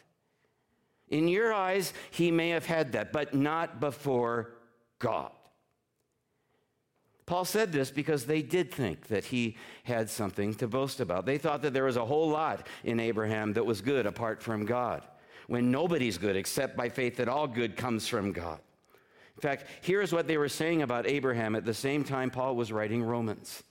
In 1.10 1.28
your 1.28 1.54
eyes, 1.54 1.94
he 2.12 2.30
may 2.30 2.50
have 2.50 2.66
had 2.66 2.92
that, 2.92 3.12
but 3.12 3.34
not 3.34 3.80
before 3.80 4.52
God. 5.00 5.32
Paul 7.26 7.46
said 7.46 7.72
this 7.72 7.90
because 7.90 8.26
they 8.26 8.44
did 8.44 8.72
think 8.72 9.08
that 9.08 9.26
he 9.26 9.58
had 9.84 10.12
something 10.12 10.54
to 10.56 10.68
boast 10.68 11.00
about. 11.00 11.26
They 11.26 11.40
thought 11.40 11.64
that 11.64 11.74
there 11.74 11.86
was 11.86 11.98
a 11.98 12.06
whole 12.06 12.30
lot 12.30 12.68
in 12.84 13.00
Abraham 13.00 13.54
that 13.54 13.66
was 13.66 13.82
good 13.82 14.06
apart 14.06 14.44
from 14.44 14.66
God, 14.66 15.02
when 15.48 15.72
nobody's 15.72 16.20
good 16.20 16.36
except 16.36 16.78
by 16.78 16.90
faith 16.90 17.18
that 17.18 17.28
all 17.28 17.48
good 17.48 17.76
comes 17.76 18.08
from 18.08 18.32
God. 18.32 18.60
In 19.38 19.42
fact, 19.42 19.66
here's 19.82 20.14
what 20.14 20.28
they 20.28 20.38
were 20.38 20.50
saying 20.50 20.82
about 20.82 21.08
Abraham 21.08 21.56
at 21.56 21.66
the 21.66 21.74
same 21.74 22.04
time 22.04 22.30
Paul 22.30 22.56
was 22.56 22.72
writing 22.72 23.04
Romans. 23.04 23.64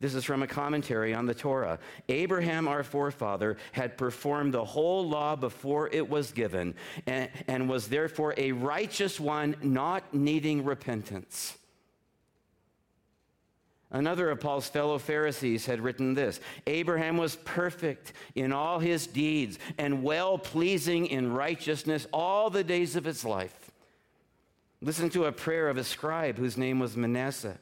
This 0.00 0.14
is 0.14 0.24
from 0.24 0.42
a 0.42 0.48
commentary 0.48 1.14
on 1.14 1.26
the 1.26 1.34
Torah. 1.34 1.78
Abraham, 2.08 2.66
our 2.66 2.82
forefather, 2.82 3.56
had 3.70 3.96
performed 3.96 4.52
the 4.52 4.64
whole 4.64 5.08
law 5.08 5.36
before 5.36 5.88
it 5.92 6.08
was 6.08 6.32
given 6.32 6.74
and, 7.06 7.30
and 7.46 7.68
was 7.68 7.86
therefore 7.86 8.34
a 8.36 8.50
righteous 8.50 9.20
one, 9.20 9.54
not 9.62 10.12
needing 10.12 10.64
repentance. 10.64 11.56
Another 13.92 14.30
of 14.30 14.40
Paul's 14.40 14.68
fellow 14.68 14.98
Pharisees 14.98 15.66
had 15.66 15.78
written 15.78 16.14
this 16.14 16.40
Abraham 16.66 17.16
was 17.16 17.36
perfect 17.36 18.12
in 18.34 18.50
all 18.50 18.80
his 18.80 19.06
deeds 19.06 19.58
and 19.78 20.02
well 20.02 20.36
pleasing 20.36 21.06
in 21.06 21.32
righteousness 21.32 22.08
all 22.12 22.50
the 22.50 22.64
days 22.64 22.96
of 22.96 23.04
his 23.04 23.24
life. 23.24 23.61
Listen 24.82 25.08
to 25.10 25.26
a 25.26 25.32
prayer 25.32 25.68
of 25.68 25.76
a 25.76 25.84
scribe 25.84 26.36
whose 26.36 26.58
name 26.58 26.80
was 26.80 26.96
Manasseh. 26.96 27.58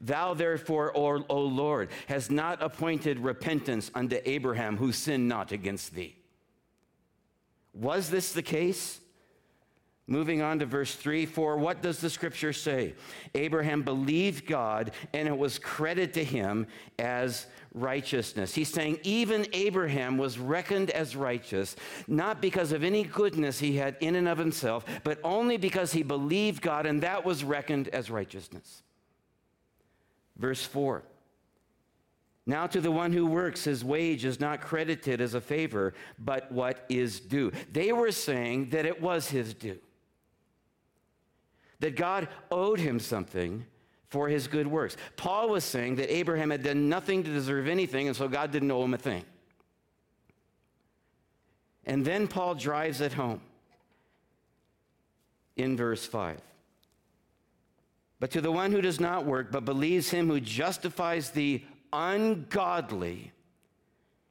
Thou 0.00 0.32
therefore, 0.32 0.92
o, 0.96 1.40
Lord, 1.40 1.90
hast 2.08 2.30
not 2.30 2.62
appointed 2.62 3.20
repentance 3.20 3.90
unto 3.94 4.18
Abraham 4.24 4.78
who 4.78 4.90
sinned 4.90 5.28
not 5.28 5.52
against 5.52 5.94
thee. 5.94 6.16
Was 7.74 8.08
this 8.08 8.32
the 8.32 8.42
case? 8.42 8.98
Moving 10.06 10.42
on 10.42 10.58
to 10.58 10.66
verse 10.66 10.94
3 10.94 11.26
For 11.26 11.56
what 11.56 11.82
does 11.82 12.00
the 12.00 12.10
scripture 12.10 12.52
say? 12.52 12.94
Abraham 13.34 13.82
believed 13.82 14.46
God, 14.46 14.92
and 15.12 15.28
it 15.28 15.36
was 15.36 15.58
credited 15.58 16.14
to 16.14 16.24
him 16.24 16.66
as 16.98 17.46
righteousness. 17.74 18.54
He's 18.54 18.68
saying 18.68 19.00
even 19.02 19.46
Abraham 19.52 20.16
was 20.16 20.38
reckoned 20.38 20.90
as 20.90 21.16
righteous, 21.16 21.74
not 22.06 22.40
because 22.40 22.72
of 22.72 22.84
any 22.84 23.04
goodness 23.04 23.58
he 23.58 23.76
had 23.76 23.96
in 24.00 24.14
and 24.14 24.28
of 24.28 24.38
himself, 24.38 24.84
but 25.02 25.18
only 25.24 25.56
because 25.56 25.92
he 25.92 26.02
believed 26.02 26.62
God, 26.62 26.86
and 26.86 27.02
that 27.02 27.24
was 27.24 27.44
reckoned 27.44 27.88
as 27.88 28.10
righteousness. 28.10 28.82
Verse 30.36 30.64
4 30.64 31.02
Now 32.46 32.66
to 32.68 32.80
the 32.80 32.92
one 32.92 33.12
who 33.12 33.26
works, 33.26 33.64
his 33.64 33.84
wage 33.84 34.24
is 34.24 34.38
not 34.38 34.60
credited 34.60 35.20
as 35.20 35.34
a 35.34 35.40
favor, 35.40 35.94
but 36.18 36.50
what 36.52 36.86
is 36.88 37.18
due. 37.18 37.50
They 37.72 37.92
were 37.92 38.12
saying 38.12 38.70
that 38.70 38.86
it 38.86 39.02
was 39.02 39.28
his 39.28 39.52
due 39.52 39.80
that 41.80 41.96
God 41.96 42.28
owed 42.50 42.78
him 42.78 42.98
something 42.98 43.66
for 44.14 44.28
his 44.28 44.46
good 44.46 44.68
works. 44.68 44.96
Paul 45.16 45.48
was 45.48 45.64
saying 45.64 45.96
that 45.96 46.08
Abraham 46.08 46.50
had 46.50 46.62
done 46.62 46.88
nothing 46.88 47.24
to 47.24 47.32
deserve 47.32 47.66
anything, 47.66 48.06
and 48.06 48.16
so 48.16 48.28
God 48.28 48.52
didn't 48.52 48.70
owe 48.70 48.84
him 48.84 48.94
a 48.94 48.96
thing. 48.96 49.24
And 51.84 52.04
then 52.04 52.28
Paul 52.28 52.54
drives 52.54 53.00
it 53.00 53.12
home 53.12 53.40
in 55.56 55.76
verse 55.76 56.06
5. 56.06 56.40
But 58.20 58.30
to 58.30 58.40
the 58.40 58.52
one 58.52 58.70
who 58.70 58.80
does 58.80 59.00
not 59.00 59.26
work, 59.26 59.50
but 59.50 59.64
believes 59.64 60.10
him 60.10 60.28
who 60.28 60.38
justifies 60.38 61.30
the 61.30 61.64
ungodly, 61.92 63.32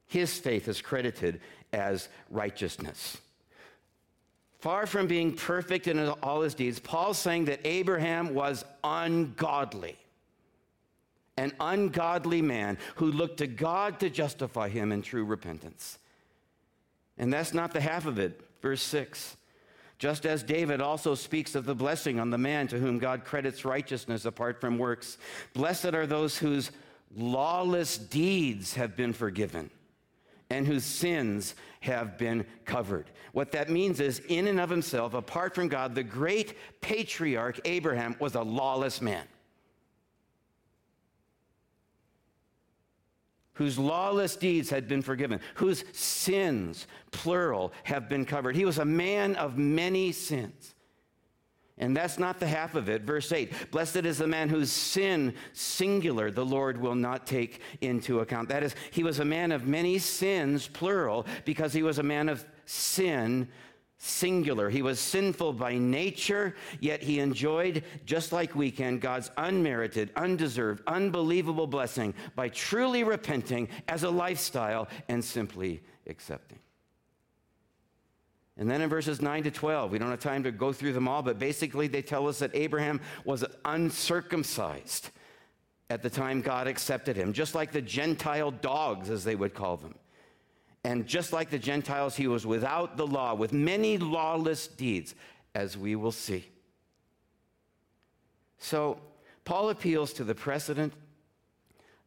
his 0.08 0.40
faith 0.40 0.70
is 0.70 0.82
credited 0.82 1.42
as 1.74 2.08
righteousness. 2.30 3.18
Far 4.64 4.86
from 4.86 5.08
being 5.08 5.34
perfect 5.34 5.88
in 5.88 6.00
all 6.24 6.40
his 6.40 6.56
deeds, 6.56 6.80
Paul's 6.80 7.18
saying 7.18 7.44
that 7.46 7.60
Abraham 7.66 8.34
was 8.34 8.64
ungodly. 8.82 9.98
An 11.36 11.52
ungodly 11.60 12.42
man 12.42 12.78
who 12.96 13.12
looked 13.12 13.40
to 13.40 13.48
God 13.48 14.00
to 14.00 14.10
justify 14.10 14.70
him 14.70 14.94
in 14.94 15.02
true 15.02 15.26
repentance. 15.26 16.00
And 17.18 17.34
that's 17.34 17.54
not 17.54 17.74
the 17.74 17.82
half 17.82 18.06
of 18.06 18.18
it. 18.18 18.40
Verse 18.62 18.82
6. 18.84 19.36
Just 20.00 20.26
as 20.26 20.44
David 20.44 20.80
also 20.80 21.14
speaks 21.14 21.56
of 21.56 21.66
the 21.66 21.76
blessing 21.76 22.18
on 22.18 22.30
the 22.30 22.38
man 22.38 22.70
to 22.70 22.80
whom 22.80 23.00
God 23.00 23.26
credits 23.26 23.66
righteousness 23.66 24.24
apart 24.24 24.62
from 24.62 24.78
works. 24.78 25.18
Blessed 25.54 25.94
are 25.94 26.08
those 26.08 26.38
whose 26.38 26.72
lawless 27.18 27.98
deeds 27.98 28.76
have 28.76 28.96
been 28.96 29.12
forgiven 29.12 29.72
and 30.50 30.68
whose 30.68 30.86
sins 30.86 31.56
have 31.82 32.18
been 32.18 32.46
covered. 32.66 33.10
What 33.32 33.52
that 33.54 33.70
means 33.70 34.00
is, 34.00 34.20
in 34.28 34.48
and 34.48 34.60
of 34.60 34.70
himself, 34.70 35.14
apart 35.14 35.56
from 35.56 35.68
God, 35.68 35.96
the 35.96 36.04
great 36.04 36.56
patriarch 36.82 37.60
Abraham 37.66 38.16
was 38.20 38.36
a 38.36 38.42
lawless 38.42 39.02
man. 39.02 39.26
Whose 43.54 43.78
lawless 43.78 44.36
deeds 44.36 44.70
had 44.70 44.88
been 44.88 45.02
forgiven, 45.02 45.40
whose 45.56 45.84
sins, 45.92 46.88
plural, 47.12 47.72
have 47.84 48.10
been 48.10 48.26
covered. 48.26 48.56
He 48.56 48.66
was 48.66 48.80
a 48.80 48.86
man 48.86 49.36
of 49.36 49.58
many 49.58 50.12
sins. 50.12 50.74
And 51.84 51.98
that's 51.98 52.18
not 52.18 52.40
the 52.40 52.48
half 52.48 52.76
of 52.76 52.88
it. 52.88 53.02
Verse 53.02 53.30
8 53.30 53.70
Blessed 53.70 53.98
is 53.98 54.18
the 54.18 54.28
man 54.28 54.48
whose 54.48 54.72
sin, 54.72 55.34
singular, 55.52 56.32
the 56.32 56.46
Lord 56.46 56.78
will 56.80 56.96
not 56.96 57.28
take 57.28 57.60
into 57.82 58.22
account. 58.22 58.48
That 58.48 58.64
is, 58.64 58.74
he 58.92 59.04
was 59.04 59.20
a 59.20 59.26
man 59.26 59.52
of 59.52 59.68
many 59.68 60.00
sins, 60.00 60.66
plural, 60.66 61.26
because 61.44 61.74
he 61.74 61.84
was 61.84 62.00
a 62.00 62.04
man 62.04 62.30
of 62.30 62.46
sin, 62.66 63.50
singular. 63.98 64.70
He 64.70 64.82
was 64.82 64.98
sinful 64.98 65.54
by 65.54 65.78
nature, 65.78 66.56
yet 66.80 67.04
he 67.04 67.20
enjoyed, 67.20 67.84
just 68.06 68.32
like 68.32 68.56
we 68.56 68.72
can, 68.72 68.98
God's 68.98 69.30
unmerited, 69.36 70.12
undeserved, 70.16 70.84
unbelievable 70.88 71.68
blessing 71.68 72.14
by 72.34 72.48
truly 72.48 73.04
repenting 73.04 73.68
as 73.90 74.04
a 74.04 74.10
lifestyle 74.10 74.88
and 75.10 75.22
simply 75.22 75.84
accepting. 76.08 76.60
And 78.58 78.70
then 78.70 78.82
in 78.82 78.90
verses 78.90 79.22
9 79.22 79.44
to 79.44 79.52
12, 79.52 79.92
we 79.92 79.98
don't 79.98 80.12
have 80.12 80.20
time 80.20 80.44
to 80.44 80.52
go 80.52 80.72
through 80.72 80.94
them 80.94 81.08
all, 81.08 81.24
but 81.24 81.40
basically 81.40 81.88
they 81.88 82.04
tell 82.04 82.28
us 82.28 82.40
that 82.40 82.52
Abraham 82.54 83.02
was 83.26 83.44
uncircumcised 83.66 85.10
at 85.90 86.04
the 86.04 86.10
time 86.10 86.42
God 86.42 86.68
accepted 86.68 87.16
him, 87.16 87.34
just 87.34 87.56
like 87.56 87.72
the 87.72 87.82
Gentile 87.82 88.52
dogs, 88.52 89.10
as 89.10 89.24
they 89.24 89.36
would 89.36 89.54
call 89.54 89.78
them. 89.78 89.96
And 90.84 91.08
just 91.08 91.34
like 91.34 91.50
the 91.50 91.60
Gentiles, 91.60 92.16
he 92.16 92.28
was 92.28 92.46
without 92.46 92.98
the 92.98 93.08
law, 93.08 93.34
with 93.34 93.54
many 93.54 93.98
lawless 93.98 94.68
deeds, 94.68 95.16
as 95.56 95.78
we 95.78 95.96
will 95.96 96.12
see. 96.12 96.46
So, 98.58 98.98
Paul 99.46 99.70
appeals 99.70 100.14
to 100.14 100.24
the 100.24 100.36
precedent 100.36 100.94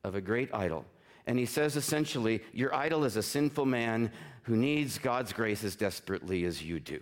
of 0.05 0.15
a 0.15 0.21
great 0.21 0.55
idol. 0.55 0.85
And 1.27 1.39
he 1.39 1.47
says 1.47 1.77
essentially, 1.77 2.43
Your 2.53 2.75
idol 2.75 3.05
is 3.05 3.17
a 3.17 3.23
sinful 3.23 3.67
man 3.67 4.11
who 4.47 4.57
needs 4.57 4.99
God's 4.99 5.33
grace 5.33 5.65
as 5.65 5.75
desperately 5.75 6.45
as 6.45 6.63
you 6.63 6.79
do. 6.79 7.01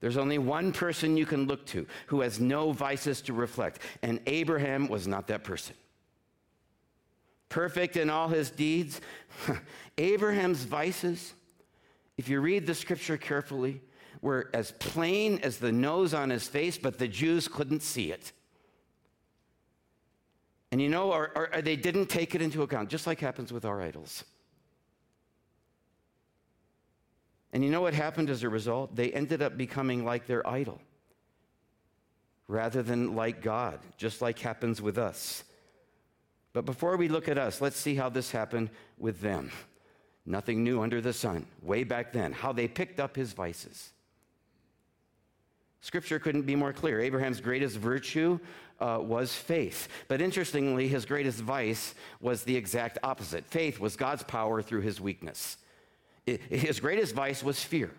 There's 0.00 0.18
only 0.18 0.36
one 0.36 0.72
person 0.72 1.16
you 1.16 1.24
can 1.24 1.46
look 1.46 1.64
to 1.68 1.86
who 2.08 2.20
has 2.20 2.38
no 2.38 2.72
vices 2.72 3.22
to 3.22 3.32
reflect, 3.32 3.78
and 4.02 4.20
Abraham 4.26 4.86
was 4.88 5.06
not 5.06 5.26
that 5.28 5.42
person. 5.42 5.74
Perfect 7.48 7.96
in 7.96 8.10
all 8.10 8.28
his 8.28 8.50
deeds. 8.50 9.00
Abraham's 9.98 10.64
vices, 10.64 11.32
if 12.18 12.28
you 12.28 12.40
read 12.40 12.66
the 12.66 12.74
scripture 12.74 13.16
carefully, 13.16 13.80
were 14.20 14.50
as 14.52 14.72
plain 14.72 15.38
as 15.42 15.56
the 15.56 15.72
nose 15.72 16.12
on 16.12 16.28
his 16.28 16.46
face, 16.46 16.76
but 16.76 16.98
the 16.98 17.08
Jews 17.08 17.48
couldn't 17.48 17.82
see 17.82 18.12
it. 18.12 18.32
And 20.70 20.82
you 20.82 20.90
know, 20.90 21.10
or, 21.12 21.30
or, 21.54 21.62
they 21.62 21.76
didn't 21.76 22.08
take 22.08 22.34
it 22.34 22.42
into 22.42 22.62
account, 22.62 22.90
just 22.90 23.06
like 23.06 23.20
happens 23.20 23.52
with 23.52 23.64
our 23.64 23.80
idols. 23.80 24.24
And 27.54 27.64
you 27.64 27.70
know 27.70 27.80
what 27.80 27.94
happened 27.94 28.30
as 28.30 28.42
a 28.42 28.48
result? 28.48 28.96
They 28.96 29.12
ended 29.12 29.40
up 29.40 29.56
becoming 29.56 30.04
like 30.04 30.26
their 30.26 30.46
idol 30.46 30.80
rather 32.48 32.82
than 32.82 33.14
like 33.14 33.40
God, 33.40 33.78
just 33.96 34.20
like 34.20 34.40
happens 34.40 34.82
with 34.82 34.98
us. 34.98 35.44
But 36.52 36.66
before 36.66 36.96
we 36.96 37.08
look 37.08 37.28
at 37.28 37.38
us, 37.38 37.60
let's 37.60 37.76
see 37.76 37.94
how 37.94 38.08
this 38.08 38.32
happened 38.32 38.70
with 38.98 39.20
them. 39.20 39.50
Nothing 40.26 40.64
new 40.64 40.82
under 40.82 41.00
the 41.00 41.12
sun, 41.12 41.46
way 41.62 41.84
back 41.84 42.12
then, 42.12 42.32
how 42.32 42.52
they 42.52 42.66
picked 42.66 42.98
up 42.98 43.14
his 43.14 43.32
vices. 43.32 43.92
Scripture 45.80 46.18
couldn't 46.18 46.42
be 46.42 46.56
more 46.56 46.72
clear. 46.72 47.00
Abraham's 47.00 47.40
greatest 47.40 47.76
virtue 47.76 48.38
uh, 48.80 48.98
was 49.00 49.34
faith. 49.34 49.88
But 50.08 50.20
interestingly, 50.20 50.88
his 50.88 51.04
greatest 51.04 51.40
vice 51.40 51.94
was 52.20 52.42
the 52.42 52.56
exact 52.56 52.98
opposite. 53.02 53.46
Faith 53.46 53.78
was 53.78 53.94
God's 53.94 54.24
power 54.24 54.60
through 54.60 54.80
his 54.80 55.00
weakness. 55.00 55.58
His 56.26 56.80
greatest 56.80 57.14
vice 57.14 57.42
was 57.42 57.62
fear. 57.62 57.90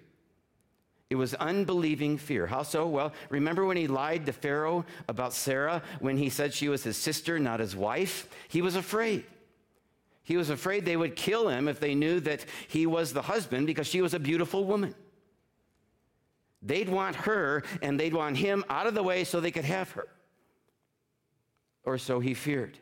It 1.10 1.16
was 1.16 1.36
unbelieving 1.36 2.18
fear. 2.18 2.48
How 2.48 2.64
so? 2.64 2.88
Well, 2.88 3.14
remember 3.30 3.66
when 3.66 3.78
he 3.78 3.88
lied 3.88 4.26
to 4.26 4.34
Pharaoh 4.34 4.86
about 5.08 5.34
Sarah 5.34 5.84
when 6.00 6.18
he 6.18 6.30
said 6.30 6.54
she 6.54 6.68
was 6.68 6.84
his 6.84 6.98
sister, 6.98 7.38
not 7.38 7.60
his 7.60 7.76
wife? 7.76 8.28
He 8.48 8.64
was 8.64 8.76
afraid. 8.76 9.24
He 10.24 10.38
was 10.38 10.50
afraid 10.50 10.86
they 10.86 10.98
would 10.98 11.16
kill 11.16 11.50
him 11.50 11.68
if 11.68 11.80
they 11.80 11.94
knew 11.94 12.20
that 12.22 12.46
he 12.68 12.88
was 12.88 13.14
the 13.14 13.22
husband 13.22 13.68
because 13.68 13.86
she 13.86 14.02
was 14.02 14.16
a 14.16 14.20
beautiful 14.20 14.66
woman. 14.66 14.96
They'd 16.64 16.90
want 16.90 17.16
her 17.16 17.62
and 17.84 18.00
they'd 18.00 18.14
want 18.16 18.38
him 18.38 18.66
out 18.68 18.88
of 18.88 18.96
the 18.96 19.04
way 19.04 19.24
so 19.24 19.40
they 19.40 19.52
could 19.52 19.66
have 19.66 19.92
her. 19.92 20.08
Or 21.84 22.00
so 22.00 22.20
he 22.20 22.34
feared. 22.34 22.80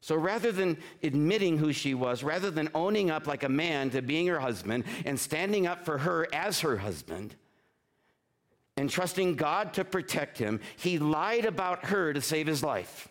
So 0.00 0.14
rather 0.14 0.52
than 0.52 0.78
admitting 1.02 1.58
who 1.58 1.72
she 1.72 1.94
was, 1.94 2.22
rather 2.22 2.50
than 2.50 2.68
owning 2.74 3.10
up 3.10 3.26
like 3.26 3.42
a 3.42 3.48
man 3.48 3.90
to 3.90 4.02
being 4.02 4.26
her 4.28 4.38
husband 4.38 4.84
and 5.04 5.18
standing 5.18 5.66
up 5.66 5.84
for 5.84 5.98
her 5.98 6.28
as 6.32 6.60
her 6.60 6.76
husband, 6.76 7.34
and 8.76 8.90
trusting 8.90 9.36
God 9.36 9.72
to 9.74 9.84
protect 9.84 10.38
him, 10.38 10.60
he 10.76 10.98
lied 10.98 11.46
about 11.46 11.86
her 11.86 12.12
to 12.12 12.20
save 12.20 12.46
his 12.46 12.62
life. 12.62 13.08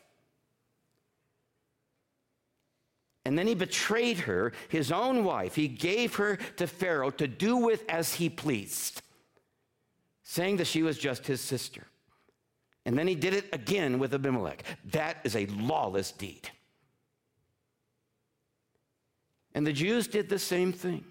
And 3.26 3.38
then 3.38 3.48
he 3.48 3.56
betrayed 3.56 4.20
her, 4.20 4.54
his 4.70 4.92
own 4.92 5.24
wife. 5.24 5.56
He 5.56 5.68
gave 5.68 6.16
her 6.16 6.38
to 6.58 6.68
Pharaoh 6.68 7.10
to 7.12 7.28
do 7.28 7.58
with 7.58 7.84
as 7.90 8.14
he 8.14 8.30
pleased, 8.30 9.02
saying 10.22 10.58
that 10.58 10.68
she 10.68 10.84
was 10.84 11.00
just 11.00 11.26
his 11.26 11.42
sister. 11.42 11.88
And 12.86 12.96
then 12.96 13.08
he 13.08 13.16
did 13.16 13.34
it 13.34 13.46
again 13.52 13.98
with 13.98 14.14
Abimelech. 14.14 14.64
That 14.92 15.18
is 15.24 15.36
a 15.36 15.48
lawless 15.48 16.12
deed. 16.12 16.52
And 19.56 19.66
the 19.66 19.74
Jews 19.74 20.06
did 20.06 20.30
the 20.30 20.38
same 20.38 20.72
thing. 20.72 21.04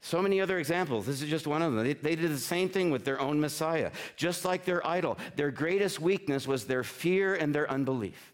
So 0.00 0.22
many 0.22 0.40
other 0.40 0.58
examples. 0.58 1.06
This 1.06 1.22
is 1.22 1.28
just 1.28 1.48
one 1.48 1.62
of 1.62 1.72
them. 1.72 1.84
They, 1.84 1.94
they, 1.94 2.14
did 2.14 2.30
the 2.30 2.38
same 2.38 2.68
thing 2.68 2.90
with 2.92 3.04
their 3.04 3.20
own 3.20 3.40
Messiah, 3.40 3.90
just 4.16 4.44
like 4.44 4.64
their 4.64 4.86
idol. 4.86 5.18
Their 5.34 5.50
greatest 5.50 5.98
weakness 6.00 6.46
was 6.46 6.66
their 6.66 6.84
fear 6.84 7.34
and 7.34 7.52
their 7.52 7.68
unbelief 7.68 8.32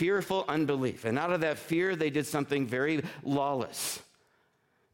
fearful 0.00 0.46
unbelief. 0.48 1.04
And 1.04 1.18
out 1.18 1.30
of 1.30 1.42
that 1.42 1.58
fear, 1.58 1.94
they 1.94 2.08
did 2.08 2.24
something 2.24 2.66
very 2.66 3.02
lawless. 3.22 4.00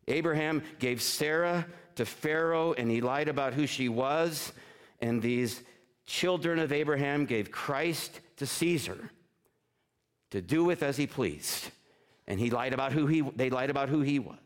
Abraham 0.08 0.64
gave 0.80 1.00
Sarah 1.00 1.64
to 1.94 2.04
Pharaoh, 2.04 2.72
and 2.72 2.90
he 2.90 3.00
lied 3.00 3.28
about 3.28 3.54
who 3.54 3.68
she 3.68 3.88
was. 3.88 4.52
And 5.00 5.22
these 5.22 5.62
children 6.06 6.58
of 6.58 6.72
Abraham 6.72 7.24
gave 7.24 7.52
Christ 7.52 8.18
to 8.38 8.46
Caesar 8.46 9.10
to 10.30 10.42
do 10.42 10.64
with 10.64 10.82
as 10.82 10.96
he 10.96 11.06
pleased. 11.06 11.70
And 12.28 12.40
he 12.40 12.50
lied 12.50 12.72
about 12.72 12.92
who 12.92 13.06
he, 13.06 13.20
they 13.20 13.50
lied 13.50 13.70
about 13.70 13.88
who 13.88 14.00
he 14.00 14.18
was. 14.18 14.36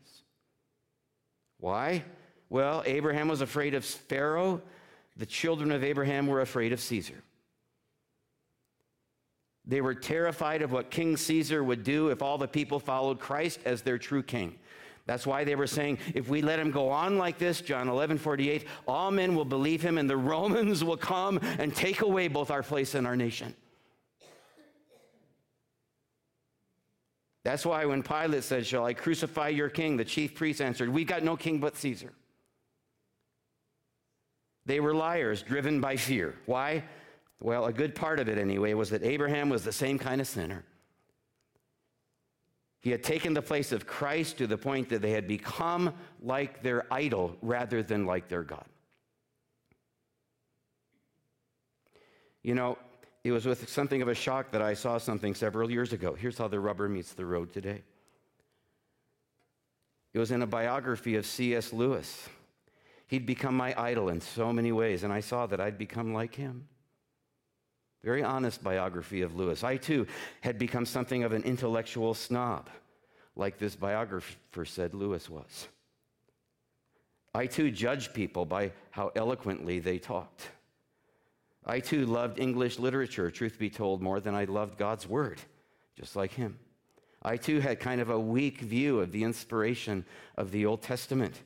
Why? 1.59 2.03
Well, 2.49 2.83
Abraham 2.85 3.27
was 3.27 3.41
afraid 3.41 3.73
of 3.73 3.85
Pharaoh. 3.85 4.61
The 5.17 5.25
children 5.25 5.71
of 5.71 5.83
Abraham 5.83 6.27
were 6.27 6.41
afraid 6.41 6.73
of 6.73 6.79
Caesar. 6.79 7.23
They 9.65 9.81
were 9.81 9.93
terrified 9.93 10.61
of 10.61 10.71
what 10.71 10.89
King 10.89 11.17
Caesar 11.17 11.63
would 11.63 11.83
do 11.83 12.09
if 12.09 12.21
all 12.21 12.37
the 12.37 12.47
people 12.47 12.79
followed 12.79 13.19
Christ 13.19 13.59
as 13.63 13.81
their 13.81 13.97
true 13.97 14.23
king. 14.23 14.55
That's 15.05 15.27
why 15.27 15.43
they 15.43 15.55
were 15.55 15.67
saying, 15.67 15.99
if 16.13 16.29
we 16.29 16.41
let 16.41 16.59
him 16.59 16.71
go 16.71 16.89
on 16.89 17.17
like 17.17 17.37
this, 17.37 17.61
John 17.61 17.87
11, 17.87 18.17
48, 18.17 18.65
all 18.87 19.11
men 19.11 19.35
will 19.35 19.45
believe 19.45 19.81
him 19.81 19.97
and 19.97 20.09
the 20.09 20.17
Romans 20.33 20.83
will 20.83 20.97
come 20.97 21.39
and 21.59 21.75
take 21.75 22.01
away 22.01 22.27
both 22.27 22.51
our 22.51 22.63
place 22.63 22.95
and 22.95 23.05
our 23.05 23.15
nation. 23.15 23.55
That's 27.43 27.65
why 27.65 27.85
when 27.85 28.03
Pilate 28.03 28.43
said, 28.43 28.65
Shall 28.65 28.85
I 28.85 28.93
crucify 28.93 29.49
your 29.49 29.69
king? 29.69 29.97
the 29.97 30.05
chief 30.05 30.35
priests 30.35 30.61
answered, 30.61 30.89
We've 30.89 31.07
got 31.07 31.23
no 31.23 31.35
king 31.35 31.59
but 31.59 31.75
Caesar. 31.77 32.13
They 34.65 34.79
were 34.79 34.93
liars 34.93 35.41
driven 35.41 35.81
by 35.81 35.97
fear. 35.97 36.35
Why? 36.45 36.83
Well, 37.39 37.65
a 37.65 37.73
good 37.73 37.95
part 37.95 38.19
of 38.19 38.29
it, 38.29 38.37
anyway, 38.37 38.73
was 38.75 38.91
that 38.91 39.03
Abraham 39.03 39.49
was 39.49 39.63
the 39.63 39.71
same 39.71 39.97
kind 39.97 40.21
of 40.21 40.27
sinner. 40.27 40.63
He 42.81 42.91
had 42.91 43.03
taken 43.03 43.33
the 43.33 43.41
place 43.41 43.71
of 43.71 43.87
Christ 43.87 44.37
to 44.37 44.47
the 44.47 44.57
point 44.57 44.89
that 44.89 45.01
they 45.01 45.11
had 45.11 45.27
become 45.27 45.93
like 46.21 46.61
their 46.61 46.91
idol 46.91 47.35
rather 47.41 47.81
than 47.81 48.05
like 48.05 48.27
their 48.27 48.43
God. 48.43 48.65
You 52.43 52.55
know, 52.55 52.77
it 53.23 53.31
was 53.31 53.45
with 53.45 53.69
something 53.69 54.01
of 54.01 54.07
a 54.07 54.15
shock 54.15 54.51
that 54.51 54.61
I 54.61 54.73
saw 54.73 54.97
something 54.97 55.35
several 55.35 55.69
years 55.69 55.93
ago. 55.93 56.15
Here's 56.15 56.37
how 56.37 56.47
the 56.47 56.59
rubber 56.59 56.89
meets 56.89 57.13
the 57.13 57.25
road 57.25 57.53
today. 57.53 57.83
It 60.13 60.19
was 60.19 60.31
in 60.31 60.41
a 60.41 60.47
biography 60.47 61.15
of 61.15 61.25
C.S. 61.25 61.71
Lewis. 61.71 62.27
He'd 63.07 63.25
become 63.25 63.55
my 63.55 63.79
idol 63.79 64.09
in 64.09 64.21
so 64.21 64.51
many 64.51 64.71
ways, 64.71 65.03
and 65.03 65.13
I 65.13 65.19
saw 65.19 65.45
that 65.47 65.61
I'd 65.61 65.77
become 65.77 66.13
like 66.13 66.35
him. 66.35 66.67
Very 68.03 68.23
honest 68.23 68.63
biography 68.63 69.21
of 69.21 69.35
Lewis. 69.35 69.63
I 69.63 69.77
too 69.77 70.07
had 70.41 70.57
become 70.57 70.85
something 70.85 71.23
of 71.23 71.33
an 71.33 71.43
intellectual 71.43 72.13
snob, 72.13 72.69
like 73.35 73.59
this 73.59 73.75
biographer 73.75 74.65
said 74.65 74.93
Lewis 74.93 75.29
was. 75.29 75.67
I 77.33 77.45
too 77.45 77.69
judged 77.69 78.13
people 78.13 78.45
by 78.45 78.71
how 78.89 79.11
eloquently 79.15 79.79
they 79.79 79.99
talked. 79.99 80.47
I 81.65 81.79
too 81.79 82.05
loved 82.05 82.39
English 82.39 82.79
literature, 82.79 83.29
truth 83.29 83.59
be 83.59 83.69
told, 83.69 84.01
more 84.01 84.19
than 84.19 84.33
I 84.33 84.45
loved 84.45 84.77
God's 84.77 85.07
word, 85.07 85.39
just 85.95 86.15
like 86.15 86.31
him. 86.33 86.57
I 87.21 87.37
too 87.37 87.59
had 87.59 87.79
kind 87.79 88.01
of 88.01 88.09
a 88.09 88.19
weak 88.19 88.61
view 88.61 88.99
of 88.99 89.11
the 89.11 89.23
inspiration 89.23 90.05
of 90.37 90.51
the 90.51 90.65
Old 90.65 90.81
Testament. 90.81 91.41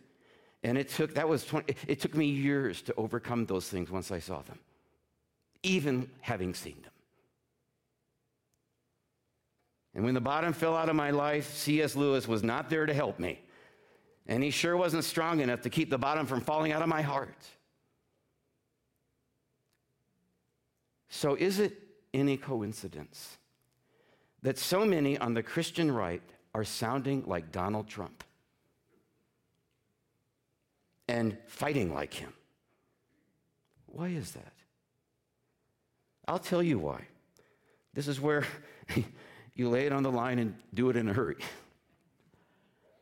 And 0.63 0.77
it 0.77 0.89
took 0.89 1.15
that 1.15 1.27
was 1.27 1.45
20, 1.45 1.75
it 1.87 1.99
took 1.99 2.15
me 2.15 2.27
years 2.27 2.81
to 2.83 2.93
overcome 2.95 3.45
those 3.45 3.67
things 3.67 3.91
once 3.91 4.11
I 4.11 4.19
saw 4.19 4.41
them 4.41 4.57
even 5.65 6.07
having 6.21 6.53
seen 6.53 6.75
them. 6.83 6.91
And 9.95 10.03
when 10.03 10.13
the 10.13 10.21
bottom 10.21 10.53
fell 10.53 10.75
out 10.75 10.89
of 10.89 10.95
my 10.95 11.11
life, 11.11 11.53
C.S. 11.53 11.95
Lewis 11.95 12.27
was 12.27 12.43
not 12.43 12.69
there 12.69 12.85
to 12.85 12.93
help 12.93 13.19
me. 13.19 13.39
And 14.27 14.43
he 14.43 14.51
sure 14.51 14.77
wasn't 14.77 15.03
strong 15.03 15.39
enough 15.39 15.61
to 15.61 15.69
keep 15.69 15.89
the 15.89 15.97
bottom 15.97 16.25
from 16.27 16.41
falling 16.41 16.71
out 16.71 16.81
of 16.81 16.89
my 16.89 17.01
heart. 17.01 17.37
So, 21.15 21.35
is 21.35 21.59
it 21.59 21.81
any 22.13 22.35
coincidence 22.35 23.37
that 24.41 24.57
so 24.57 24.83
many 24.83 25.17
on 25.17 25.33
the 25.33 25.41
Christian 25.41 25.89
right 25.89 26.21
are 26.53 26.65
sounding 26.65 27.23
like 27.25 27.53
Donald 27.53 27.87
Trump 27.87 28.21
and 31.07 31.37
fighting 31.47 31.93
like 31.93 32.13
him? 32.13 32.33
Why 33.85 34.09
is 34.09 34.31
that? 34.31 34.51
I'll 36.27 36.37
tell 36.37 36.61
you 36.61 36.79
why. 36.79 37.07
This 37.93 38.09
is 38.09 38.19
where 38.19 38.43
you 39.55 39.69
lay 39.69 39.85
it 39.85 39.93
on 39.93 40.03
the 40.03 40.11
line 40.11 40.37
and 40.37 40.53
do 40.73 40.89
it 40.89 40.97
in 40.97 41.07
a 41.07 41.13
hurry. 41.13 41.37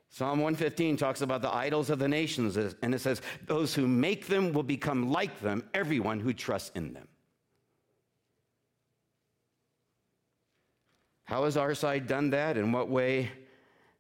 Psalm 0.10 0.38
115 0.38 0.98
talks 0.98 1.22
about 1.22 1.42
the 1.42 1.52
idols 1.52 1.90
of 1.90 1.98
the 1.98 2.08
nations, 2.08 2.58
and 2.58 2.94
it 2.94 3.02
says, 3.02 3.24
Those 3.48 3.74
who 3.74 3.88
make 3.88 4.28
them 4.28 4.54
will 4.54 4.62
become 4.62 5.12
like 5.12 5.42
them, 5.42 5.64
everyone 5.74 6.20
who 6.20 6.32
trusts 6.32 6.70
in 6.76 6.94
them. 6.94 7.08
How 11.26 11.46
has 11.46 11.58
our 11.58 11.74
side 11.74 12.08
done 12.08 12.32
that? 12.32 12.58
In 12.58 12.72
what 12.72 12.90
way 12.90 13.32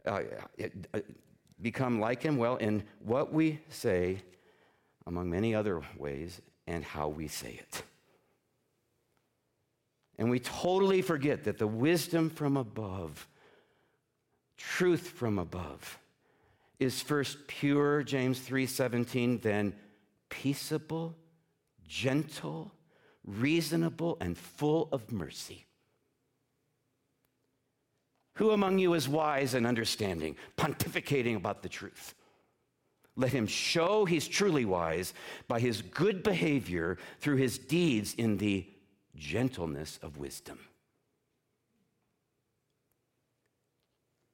uh, 0.05 0.21
uh, 0.93 0.99
become 1.61 1.99
like 1.99 2.21
him? 2.21 2.37
Well, 2.37 2.57
in 2.57 2.83
what 2.99 3.31
we 3.31 3.59
say, 3.69 4.21
among 5.05 5.29
many 5.29 5.55
other 5.55 5.81
ways, 5.97 6.41
and 6.67 6.83
how 6.83 7.07
we 7.07 7.27
say 7.27 7.59
it. 7.59 7.83
And 10.17 10.29
we 10.29 10.39
totally 10.39 11.01
forget 11.01 11.45
that 11.45 11.57
the 11.57 11.67
wisdom 11.67 12.29
from 12.29 12.55
above, 12.55 13.27
truth 14.57 15.09
from 15.09 15.39
above, 15.39 15.99
is 16.79 17.01
first 17.01 17.47
pure, 17.47 18.03
James 18.03 18.39
3:17, 18.39 19.41
then 19.41 19.73
peaceable, 20.29 21.15
gentle, 21.87 22.73
reasonable, 23.23 24.17
and 24.19 24.37
full 24.37 24.89
of 24.91 25.11
mercy. 25.11 25.65
Who 28.35 28.51
among 28.51 28.79
you 28.79 28.93
is 28.93 29.07
wise 29.07 29.53
and 29.53 29.67
understanding, 29.67 30.35
pontificating 30.57 31.35
about 31.35 31.61
the 31.61 31.69
truth? 31.69 32.15
Let 33.15 33.31
him 33.31 33.45
show 33.45 34.05
he's 34.05 34.27
truly 34.27 34.65
wise 34.65 35.13
by 35.47 35.59
his 35.59 35.83
good 35.83 36.23
behavior 36.23 36.97
through 37.19 37.35
his 37.37 37.59
deeds 37.59 38.15
in 38.15 38.37
the 38.37 38.65
gentleness 39.15 39.99
of 40.01 40.17
wisdom. 40.17 40.57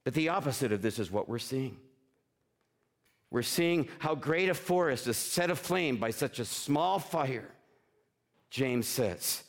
But 0.05 0.13
the 0.13 0.29
opposite 0.29 0.71
of 0.71 0.81
this 0.81 0.97
is 0.97 1.12
what 1.12 1.27
we're 1.27 1.39
seeing. 1.39 1.77
We're 3.31 3.43
seeing 3.43 3.89
how 3.99 4.15
great 4.15 4.49
a 4.49 4.53
forest 4.53 5.07
is 5.07 5.17
set 5.17 5.51
aflame 5.51 5.97
by 5.97 6.12
such 6.12 6.39
a 6.39 6.45
small 6.45 6.99
fire, 6.99 7.49
James 8.49 8.88
says. 8.88 9.43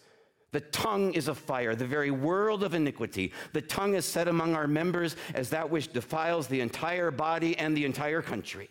The 0.52 0.60
tongue 0.60 1.12
is 1.12 1.28
a 1.28 1.34
fire, 1.34 1.74
the 1.76 1.86
very 1.86 2.10
world 2.10 2.64
of 2.64 2.74
iniquity. 2.74 3.32
The 3.52 3.62
tongue 3.62 3.94
is 3.94 4.04
set 4.04 4.26
among 4.26 4.54
our 4.54 4.66
members 4.66 5.14
as 5.32 5.50
that 5.50 5.70
which 5.70 5.92
defiles 5.92 6.48
the 6.48 6.60
entire 6.60 7.10
body 7.10 7.56
and 7.56 7.76
the 7.76 7.84
entire 7.84 8.20
country. 8.20 8.68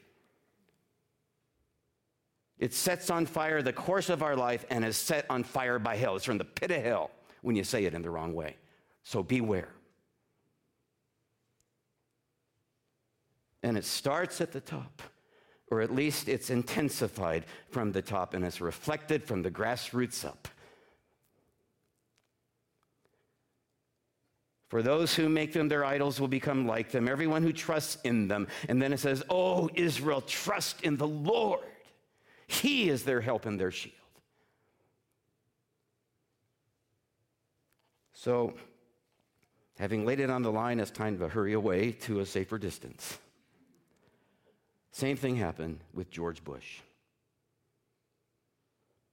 It 2.57 2.73
sets 2.73 3.09
on 3.09 3.25
fire 3.25 3.61
the 3.61 3.71
course 3.71 4.09
of 4.09 4.21
our 4.21 4.35
life 4.35 4.65
and 4.69 4.83
is 4.83 4.97
set 4.97 5.25
on 5.29 5.43
fire 5.43 5.79
by 5.79 5.95
hell. 5.95 6.17
It's 6.17 6.25
from 6.25 6.37
the 6.37 6.43
pit 6.43 6.71
of 6.71 6.83
hell 6.83 7.11
when 7.41 7.55
you 7.55 7.63
say 7.63 7.85
it 7.85 7.93
in 7.93 8.01
the 8.01 8.09
wrong 8.09 8.33
way. 8.33 8.57
So 9.03 9.23
beware. 9.23 9.69
And 13.63 13.77
it 13.77 13.85
starts 13.85 14.41
at 14.41 14.51
the 14.51 14.59
top, 14.59 15.01
or 15.71 15.79
at 15.79 15.93
least 15.93 16.27
it's 16.27 16.49
intensified 16.49 17.45
from 17.69 17.93
the 17.93 18.01
top 18.01 18.33
and 18.33 18.43
it's 18.43 18.59
reflected 18.59 19.23
from 19.23 19.41
the 19.41 19.51
grassroots 19.51 20.25
up. 20.25 20.49
For 24.69 24.83
those 24.83 25.15
who 25.15 25.27
make 25.27 25.51
them 25.51 25.67
their 25.67 25.83
idols 25.83 26.21
will 26.21 26.27
become 26.27 26.67
like 26.67 26.91
them, 26.91 27.07
everyone 27.07 27.41
who 27.41 27.51
trusts 27.51 27.97
in 28.03 28.27
them. 28.27 28.47
And 28.69 28.79
then 28.79 28.93
it 28.93 28.99
says, 28.99 29.23
Oh, 29.29 29.69
Israel, 29.73 30.21
trust 30.21 30.81
in 30.81 30.95
the 30.95 31.07
Lord. 31.07 31.65
He 32.45 32.89
is 32.89 33.03
their 33.03 33.19
help 33.19 33.45
and 33.47 33.59
their 33.59 33.71
shield. 33.71 33.95
So, 38.13 38.53
having 39.79 40.05
laid 40.05 40.19
it 40.19 40.29
on 40.29 40.43
the 40.43 40.51
line, 40.51 40.79
it's 40.79 40.91
time 40.91 41.17
to 41.19 41.27
hurry 41.27 41.53
away 41.53 41.91
to 42.01 42.19
a 42.19 42.25
safer 42.25 42.57
distance. 42.57 43.17
Same 44.91 45.15
thing 45.15 45.35
happened 45.35 45.79
with 45.93 46.11
George 46.11 46.43
Bush. 46.43 46.81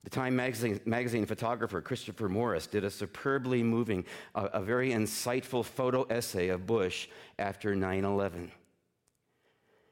The 0.07 0.11
Time 0.11 0.37
magazine, 0.37 0.79
magazine, 0.85 1.27
photographer 1.27 1.81
Christopher 1.81 2.29
Morris 2.29 2.69
did 2.69 2.85
a 2.85 2.91
superbly 2.91 3.65
moving, 3.65 4.05
a, 4.37 4.45
a 4.45 4.63
very 4.63 4.93
insightful 4.93 5.65
photo 5.65 6.05
essay 6.05 6.47
of 6.47 6.65
Bush 6.65 7.09
after 7.41 7.75
9 7.75 8.05
11. 8.05 8.53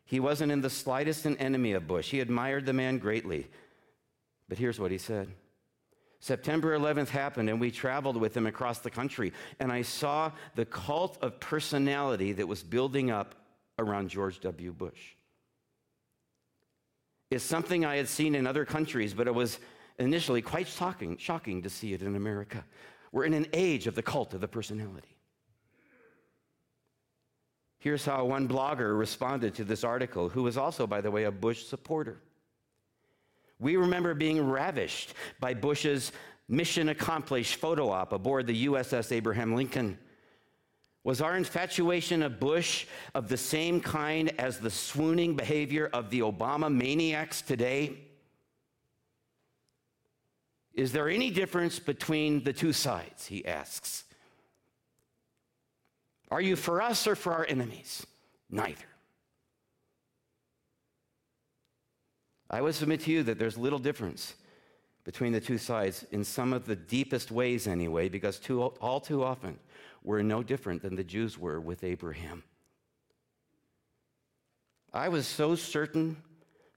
He 0.05 0.21
wasn't 0.21 0.53
in 0.53 0.61
the 0.61 0.71
slightest 0.71 1.27
an 1.27 1.37
enemy 1.39 1.73
of 1.73 1.89
Bush. 1.89 2.11
He 2.11 2.21
admired 2.21 2.65
the 2.65 2.73
man 2.73 2.99
greatly. 2.99 3.49
But 4.49 4.57
here's 4.57 4.79
what 4.79 4.93
he 4.93 4.99
said 4.99 5.33
September 6.21 6.79
11th 6.79 7.09
happened, 7.09 7.51
and 7.51 7.61
we 7.61 7.73
traveled 7.73 8.17
with 8.17 8.37
him 8.37 8.47
across 8.47 8.79
the 8.79 8.91
country, 8.91 9.33
and 9.59 9.73
I 9.73 9.83
saw 9.83 10.31
the 10.55 10.65
cult 10.65 11.19
of 11.23 11.41
personality 11.41 12.31
that 12.35 12.47
was 12.47 12.63
building 12.63 13.11
up 13.11 13.35
around 13.81 14.11
George 14.11 14.39
W. 14.43 14.71
Bush 14.71 15.15
It's 17.33 17.43
something 17.43 17.85
I 17.85 17.97
had 17.97 18.07
seen 18.07 18.37
in 18.37 18.47
other 18.47 18.65
countries, 18.65 19.13
but 19.13 19.27
it 19.27 19.35
was 19.35 19.59
initially 19.99 20.43
quite 20.43 20.69
shocking, 20.69 21.17
shocking 21.17 21.63
to 21.63 21.71
see 21.71 21.93
it 21.93 22.03
in 22.03 22.17
America. 22.17 22.65
We're 23.13 23.25
in 23.25 23.35
an 23.35 23.47
age 23.53 23.87
of 23.87 23.95
the 23.95 24.03
cult 24.03 24.35
of 24.35 24.41
the 24.41 24.49
personality. 24.49 25.17
Here's 27.79 28.05
how 28.05 28.25
one 28.25 28.49
blogger 28.49 28.99
responded 28.99 29.55
to 29.57 29.65
this 29.65 29.85
article, 29.85 30.29
who 30.29 30.43
was 30.43 30.57
also, 30.57 30.87
by 30.87 31.01
the 31.01 31.11
way, 31.11 31.25
a 31.25 31.31
Bush 31.31 31.65
supporter. 31.65 32.19
We 33.61 33.77
remember 33.77 34.15
being 34.15 34.41
ravished 34.41 35.15
by 35.39 35.55
Bush's 35.55 36.11
mission 36.49 36.89
accomplished 36.89 37.57
photo 37.57 37.91
op 37.91 38.13
aboard 38.13 38.47
the 38.47 38.67
USS 38.67 39.13
Abraham 39.13 39.55
Lincoln. 39.55 39.99
Was 41.05 41.21
our 41.21 41.37
infatuation 41.37 42.23
of 42.23 42.41
Bush 42.41 42.87
of 43.15 43.29
the 43.29 43.37
same 43.37 43.81
kind 43.81 44.33
as 44.39 44.59
the 44.59 44.71
swooning 44.71 45.37
behavior 45.37 45.91
of 45.93 46.09
the 46.09 46.21
Obama 46.21 46.75
maniacs 46.75 47.43
today? 47.43 47.99
Is 50.75 50.93
there 50.93 51.09
any 51.09 51.31
difference 51.31 51.79
between 51.79 52.43
the 52.43 52.53
two 52.53 52.73
sides? 52.73 53.27
He 53.27 53.47
asks. 53.47 54.05
Are 56.31 56.41
you 56.41 56.57
for 56.57 56.83
us 56.83 57.07
or 57.07 57.15
for 57.15 57.33
our 57.33 57.47
enemies? 57.47 58.05
Neither. 58.51 58.87
I 62.51 62.61
would 62.61 62.75
submit 62.75 63.01
to 63.03 63.13
you 63.13 63.23
that 63.23 63.39
there's 63.39 63.57
little 63.57 63.79
difference 63.79 64.35
between 65.05 65.33
the 65.33 65.41
two 65.41 65.59
sides 65.59 66.05
in 66.11 66.25
some 66.25 66.53
of 66.53 66.67
the 66.67 66.77
deepest 66.77 67.31
ways, 67.31 67.67
anyway, 67.67 68.09
because 68.09 68.39
too, 68.39 68.63
all 68.63 69.01
too 69.01 69.23
often 69.23 69.59
we're 70.03 70.23
no 70.23 70.43
different 70.43 70.83
than 70.83 70.97
the 70.97 71.05
Jews 71.05 71.39
were 71.39 71.61
with 71.61 71.83
Abraham. 71.85 72.43
I 74.93 75.09
was 75.09 75.27
so 75.27 75.55
certain 75.55 76.17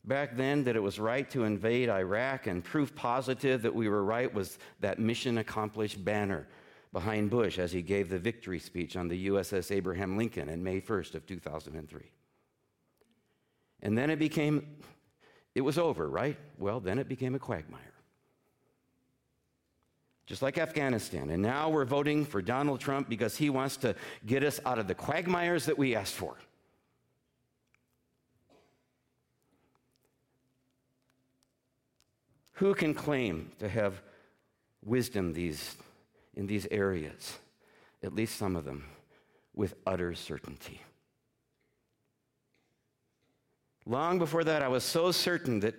back 0.08 0.36
then 0.36 0.64
that 0.64 0.76
it 0.76 0.82
was 0.82 1.00
right 1.00 1.30
to 1.32 1.44
invade 1.44 1.90
Iraq, 1.90 2.48
and 2.48 2.64
proof 2.64 2.96
positive 2.96 3.62
that 3.62 3.76
we 3.76 3.90
were 3.90 4.04
right 4.04 4.34
was 4.34 4.58
that 4.80 5.00
mission 5.00 5.38
accomplished 5.40 6.04
banner 6.04 6.48
behind 6.94 7.30
Bush 7.30 7.60
as 7.60 7.72
he 7.72 7.82
gave 7.82 8.10
the 8.10 8.18
victory 8.18 8.60
speech 8.60 8.96
on 8.96 9.08
the 9.08 9.28
USS 9.28 9.76
Abraham 9.76 10.18
Lincoln 10.18 10.50
in 10.50 10.64
May 10.64 10.80
1st 10.80 11.16
of 11.16 11.26
2003. 11.26 12.02
And 13.84 13.98
then 13.98 14.10
it 14.10 14.18
became, 14.18 14.66
it 15.54 15.62
was 15.62 15.78
over, 15.78 16.10
right? 16.10 16.38
Well, 16.58 16.80
then 16.80 16.98
it 16.98 17.08
became 17.08 17.36
a 17.36 17.40
quagmire 17.40 17.94
just 20.28 20.42
like 20.42 20.58
Afghanistan. 20.58 21.30
And 21.30 21.42
now 21.42 21.70
we're 21.70 21.86
voting 21.86 22.26
for 22.26 22.42
Donald 22.42 22.82
Trump 22.82 23.10
because 23.10 23.36
he 23.36 23.50
wants 23.50 23.78
to 23.78 23.96
get 24.26 24.44
us 24.44 24.60
out 24.66 24.78
of 24.78 24.88
the 24.88 24.94
quagmires 24.94 25.66
that 25.66 25.78
we 25.78 25.96
asked 25.96 26.14
for. 26.14 26.36
Who 32.58 32.74
can 32.74 32.96
claim 32.96 33.52
to 33.60 33.70
have 33.70 34.02
wisdom 34.84 35.34
these, 35.34 35.76
in 36.36 36.48
these 36.48 36.68
areas, 36.72 37.38
at 38.02 38.16
least 38.16 38.36
some 38.36 38.56
of 38.56 38.66
them, 38.66 38.86
with 39.54 39.76
utter 39.86 40.16
certainty? 40.16 40.82
Long 43.86 44.18
before 44.18 44.44
that, 44.44 44.64
I 44.64 44.68
was 44.68 44.84
so 44.84 45.12
certain 45.12 45.60
that 45.60 45.76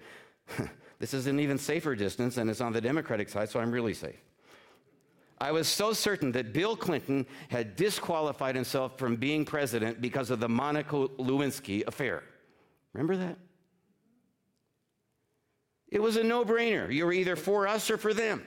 this 1.01 1.13
is 1.15 1.27
an 1.27 1.41
even 1.41 1.59
safer 1.59 1.97
distance 1.97 2.37
and 2.37 2.49
it's 2.49 2.61
on 2.61 2.73
the 2.73 2.81
Democratic 2.81 3.29
side, 3.29 3.51
so 3.51 3.59
I'm 3.59 3.73
really 3.73 3.95
safe. 3.95 4.23
I 5.41 5.51
was 5.51 5.67
so 5.67 5.93
certain 5.93 6.31
that 6.33 6.53
Bill 6.53 6.77
Clinton 6.77 7.27
had 7.49 7.75
disqualified 7.75 8.55
himself 8.55 8.99
from 8.99 9.17
being 9.17 9.45
president 9.45 10.01
because 10.01 10.31
of 10.31 10.39
the 10.39 10.49
Monica 10.49 10.95
Lewinsky 10.95 11.85
affair. 11.89 12.23
Remember 12.93 13.17
that? 13.17 13.37
It 15.91 16.03
was 16.03 16.17
a 16.17 16.23
no 16.25 16.45
brainer. 16.45 16.93
You 16.93 17.07
were 17.07 17.13
either 17.13 17.37
for 17.37 17.67
us 17.67 17.91
or 17.91 17.97
for 17.97 18.13
them. 18.13 18.45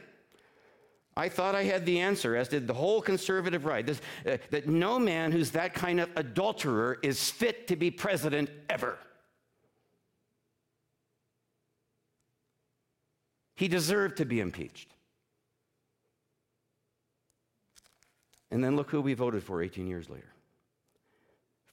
I 1.17 1.27
thought 1.27 1.55
I 1.55 1.63
had 1.63 1.85
the 1.85 1.99
answer, 1.99 2.35
as 2.35 2.47
did 2.47 2.67
the 2.67 2.73
whole 2.73 3.01
conservative 3.01 3.65
right, 3.65 3.85
this, 3.85 3.99
uh, 4.25 4.37
that 4.49 4.67
no 4.67 4.97
man 4.97 5.31
who's 5.31 5.51
that 5.51 5.73
kind 5.73 5.99
of 5.99 6.09
adulterer 6.15 6.99
is 7.03 7.29
fit 7.29 7.67
to 7.67 7.75
be 7.75 7.91
president 7.91 8.49
ever. 8.69 8.97
He 13.55 13.67
deserved 13.67 14.17
to 14.17 14.25
be 14.25 14.39
impeached. 14.39 14.89
And 18.49 18.63
then 18.63 18.75
look 18.75 18.89
who 18.89 19.01
we 19.01 19.13
voted 19.13 19.43
for 19.43 19.61
18 19.61 19.87
years 19.87 20.09
later. 20.09 20.31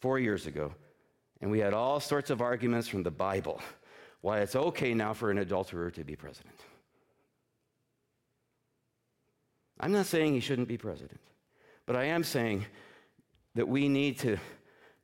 Four 0.01 0.19
years 0.19 0.47
ago. 0.47 0.75
And 1.41 1.51
we 1.51 1.61
had 1.61 1.75
all 1.75 2.01
sorts 2.01 2.31
of 2.31 2.41
arguments 2.41 2.89
from 2.89 3.03
the 3.03 3.11
Bible 3.11 3.61
why 4.21 4.41
it's 4.41 4.57
okay 4.57 4.95
now 4.95 5.13
for 5.13 5.31
an 5.31 5.39
adulterer 5.39 5.91
to 5.93 6.05
be 6.05 6.17
president. 6.17 6.59
I'm 9.81 9.93
not 9.93 10.07
saying 10.07 10.35
he 10.35 10.41
shouldn't 10.41 10.69
be 10.69 10.77
president, 10.77 11.21
but 11.87 11.97
I 11.97 12.05
am 12.05 12.25
saying 12.25 12.67
that 13.55 13.69
we 13.69 13.89
need 13.89 14.19
to 14.21 14.39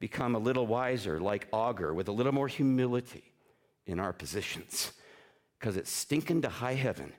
become 0.01 0.35
a 0.35 0.39
little 0.39 0.67
wiser, 0.67 1.21
like 1.21 1.47
Agur, 1.53 1.95
with 1.95 2.09
a 2.09 2.13
little 2.13 2.33
more 2.33 2.49
humility 2.49 3.33
in 3.87 4.01
our 4.01 4.13
positions, 4.13 4.93
because 5.59 5.77
it's 5.77 5.91
stinking 5.91 6.43
to 6.43 6.49
high 6.49 6.75
heaven 6.75 7.13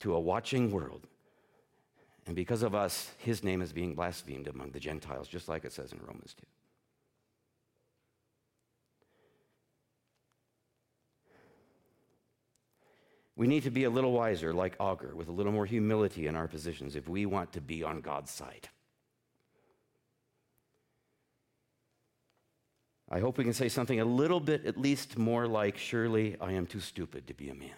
to 0.00 0.14
a 0.14 0.20
watching 0.20 0.70
world 0.70 1.06
and 2.26 2.34
because 2.34 2.62
of 2.62 2.74
us, 2.74 3.10
his 3.18 3.44
name 3.44 3.60
is 3.60 3.72
being 3.72 3.94
blasphemed 3.94 4.48
among 4.48 4.70
the 4.70 4.80
Gentiles, 4.80 5.28
just 5.28 5.48
like 5.48 5.64
it 5.64 5.72
says 5.72 5.92
in 5.92 6.00
Romans 6.00 6.34
2. 6.34 6.46
We 13.36 13.46
need 13.46 13.64
to 13.64 13.70
be 13.70 13.84
a 13.84 13.90
little 13.90 14.12
wiser, 14.12 14.52
like 14.52 14.76
Agur, 14.80 15.14
with 15.14 15.28
a 15.28 15.32
little 15.32 15.52
more 15.52 15.66
humility 15.66 16.26
in 16.26 16.36
our 16.36 16.46
positions 16.46 16.94
if 16.94 17.08
we 17.08 17.26
want 17.26 17.52
to 17.52 17.60
be 17.60 17.82
on 17.82 18.00
God's 18.00 18.30
side. 18.30 18.68
I 23.10 23.20
hope 23.20 23.36
we 23.36 23.44
can 23.44 23.52
say 23.52 23.68
something 23.68 24.00
a 24.00 24.04
little 24.04 24.40
bit, 24.40 24.64
at 24.66 24.78
least 24.78 25.18
more 25.18 25.46
like, 25.46 25.76
Surely 25.76 26.36
I 26.40 26.52
am 26.52 26.66
too 26.66 26.80
stupid 26.80 27.26
to 27.26 27.34
be 27.34 27.48
a 27.48 27.54
man. 27.54 27.70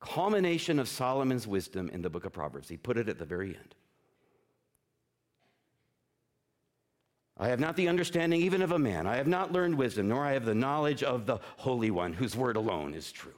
Culmination 0.00 0.78
of 0.78 0.88
Solomon's 0.88 1.46
wisdom 1.46 1.88
in 1.88 2.02
the 2.02 2.10
book 2.10 2.26
of 2.26 2.32
Proverbs. 2.32 2.68
He 2.68 2.76
put 2.76 2.98
it 2.98 3.08
at 3.08 3.18
the 3.18 3.24
very 3.24 3.56
end. 3.56 3.74
I 7.36 7.48
have 7.48 7.58
not 7.58 7.74
the 7.74 7.88
understanding 7.88 8.40
even 8.42 8.62
of 8.62 8.70
a 8.70 8.78
man. 8.78 9.06
I 9.06 9.16
have 9.16 9.26
not 9.26 9.50
learned 9.50 9.76
wisdom, 9.76 10.08
nor 10.08 10.24
I 10.24 10.32
have 10.32 10.44
the 10.44 10.54
knowledge 10.54 11.02
of 11.02 11.26
the 11.26 11.38
Holy 11.56 11.90
One, 11.90 12.12
whose 12.12 12.36
word 12.36 12.56
alone 12.56 12.94
is 12.94 13.10
true. 13.10 13.34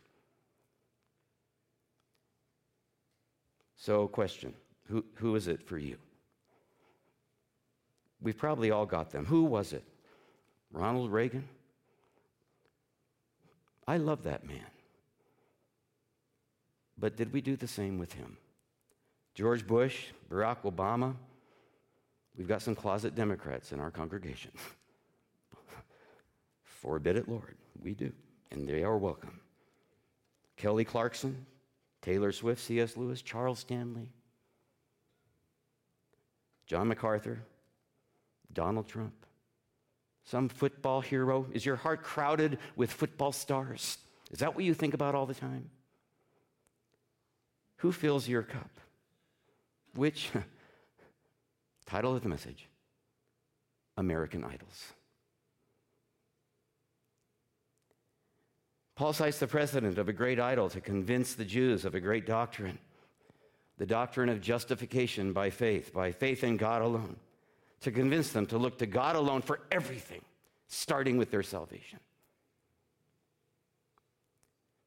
So, 3.86 4.08
question 4.08 4.52
who, 4.88 5.04
who 5.14 5.36
is 5.36 5.46
it 5.46 5.62
for 5.62 5.78
you? 5.78 5.96
We've 8.20 8.36
probably 8.36 8.72
all 8.72 8.84
got 8.84 9.12
them. 9.12 9.24
Who 9.24 9.44
was 9.44 9.72
it? 9.72 9.84
Ronald 10.72 11.12
Reagan? 11.12 11.48
I 13.86 13.98
love 13.98 14.24
that 14.24 14.44
man. 14.44 14.66
But 16.98 17.16
did 17.16 17.32
we 17.32 17.40
do 17.40 17.54
the 17.54 17.68
same 17.68 17.96
with 17.96 18.12
him? 18.12 18.36
George 19.36 19.64
Bush, 19.64 20.06
Barack 20.28 20.62
Obama, 20.62 21.14
we've 22.36 22.48
got 22.48 22.62
some 22.62 22.74
closet 22.74 23.14
Democrats 23.14 23.70
in 23.70 23.78
our 23.78 23.92
congregation. 23.92 24.50
Forbid 26.64 27.14
it, 27.14 27.28
Lord. 27.28 27.56
We 27.84 27.94
do. 27.94 28.10
And 28.50 28.68
they 28.68 28.82
are 28.82 28.98
welcome. 28.98 29.38
Kelly 30.56 30.84
Clarkson, 30.84 31.46
Taylor 32.06 32.30
Swift, 32.30 32.62
C.S. 32.62 32.96
Lewis, 32.96 33.20
Charles 33.20 33.58
Stanley, 33.58 34.08
John 36.64 36.86
MacArthur, 36.86 37.42
Donald 38.52 38.86
Trump, 38.86 39.26
some 40.22 40.48
football 40.48 41.00
hero? 41.00 41.46
Is 41.52 41.66
your 41.66 41.74
heart 41.74 42.04
crowded 42.04 42.58
with 42.76 42.92
football 42.92 43.32
stars? 43.32 43.98
Is 44.30 44.38
that 44.38 44.54
what 44.54 44.62
you 44.62 44.72
think 44.72 44.94
about 44.94 45.16
all 45.16 45.26
the 45.26 45.34
time? 45.34 45.68
Who 47.78 47.90
fills 47.90 48.28
your 48.28 48.42
cup? 48.42 48.70
Which, 49.96 50.30
title 51.86 52.14
of 52.14 52.22
the 52.22 52.28
message, 52.28 52.68
American 53.96 54.44
Idols. 54.44 54.92
Paul 58.96 59.12
cites 59.12 59.38
the 59.38 59.46
precedent 59.46 59.98
of 59.98 60.08
a 60.08 60.12
great 60.12 60.40
idol 60.40 60.70
to 60.70 60.80
convince 60.80 61.34
the 61.34 61.44
Jews 61.44 61.84
of 61.84 61.94
a 61.94 62.00
great 62.00 62.26
doctrine 62.26 62.78
the 63.78 63.84
doctrine 63.84 64.30
of 64.30 64.40
justification 64.40 65.34
by 65.34 65.50
faith, 65.50 65.92
by 65.92 66.10
faith 66.10 66.42
in 66.42 66.56
God 66.56 66.80
alone, 66.80 67.16
to 67.82 67.90
convince 67.90 68.30
them 68.30 68.46
to 68.46 68.56
look 68.56 68.78
to 68.78 68.86
God 68.86 69.16
alone 69.16 69.42
for 69.42 69.60
everything, 69.70 70.22
starting 70.66 71.18
with 71.18 71.30
their 71.30 71.42
salvation. 71.42 72.00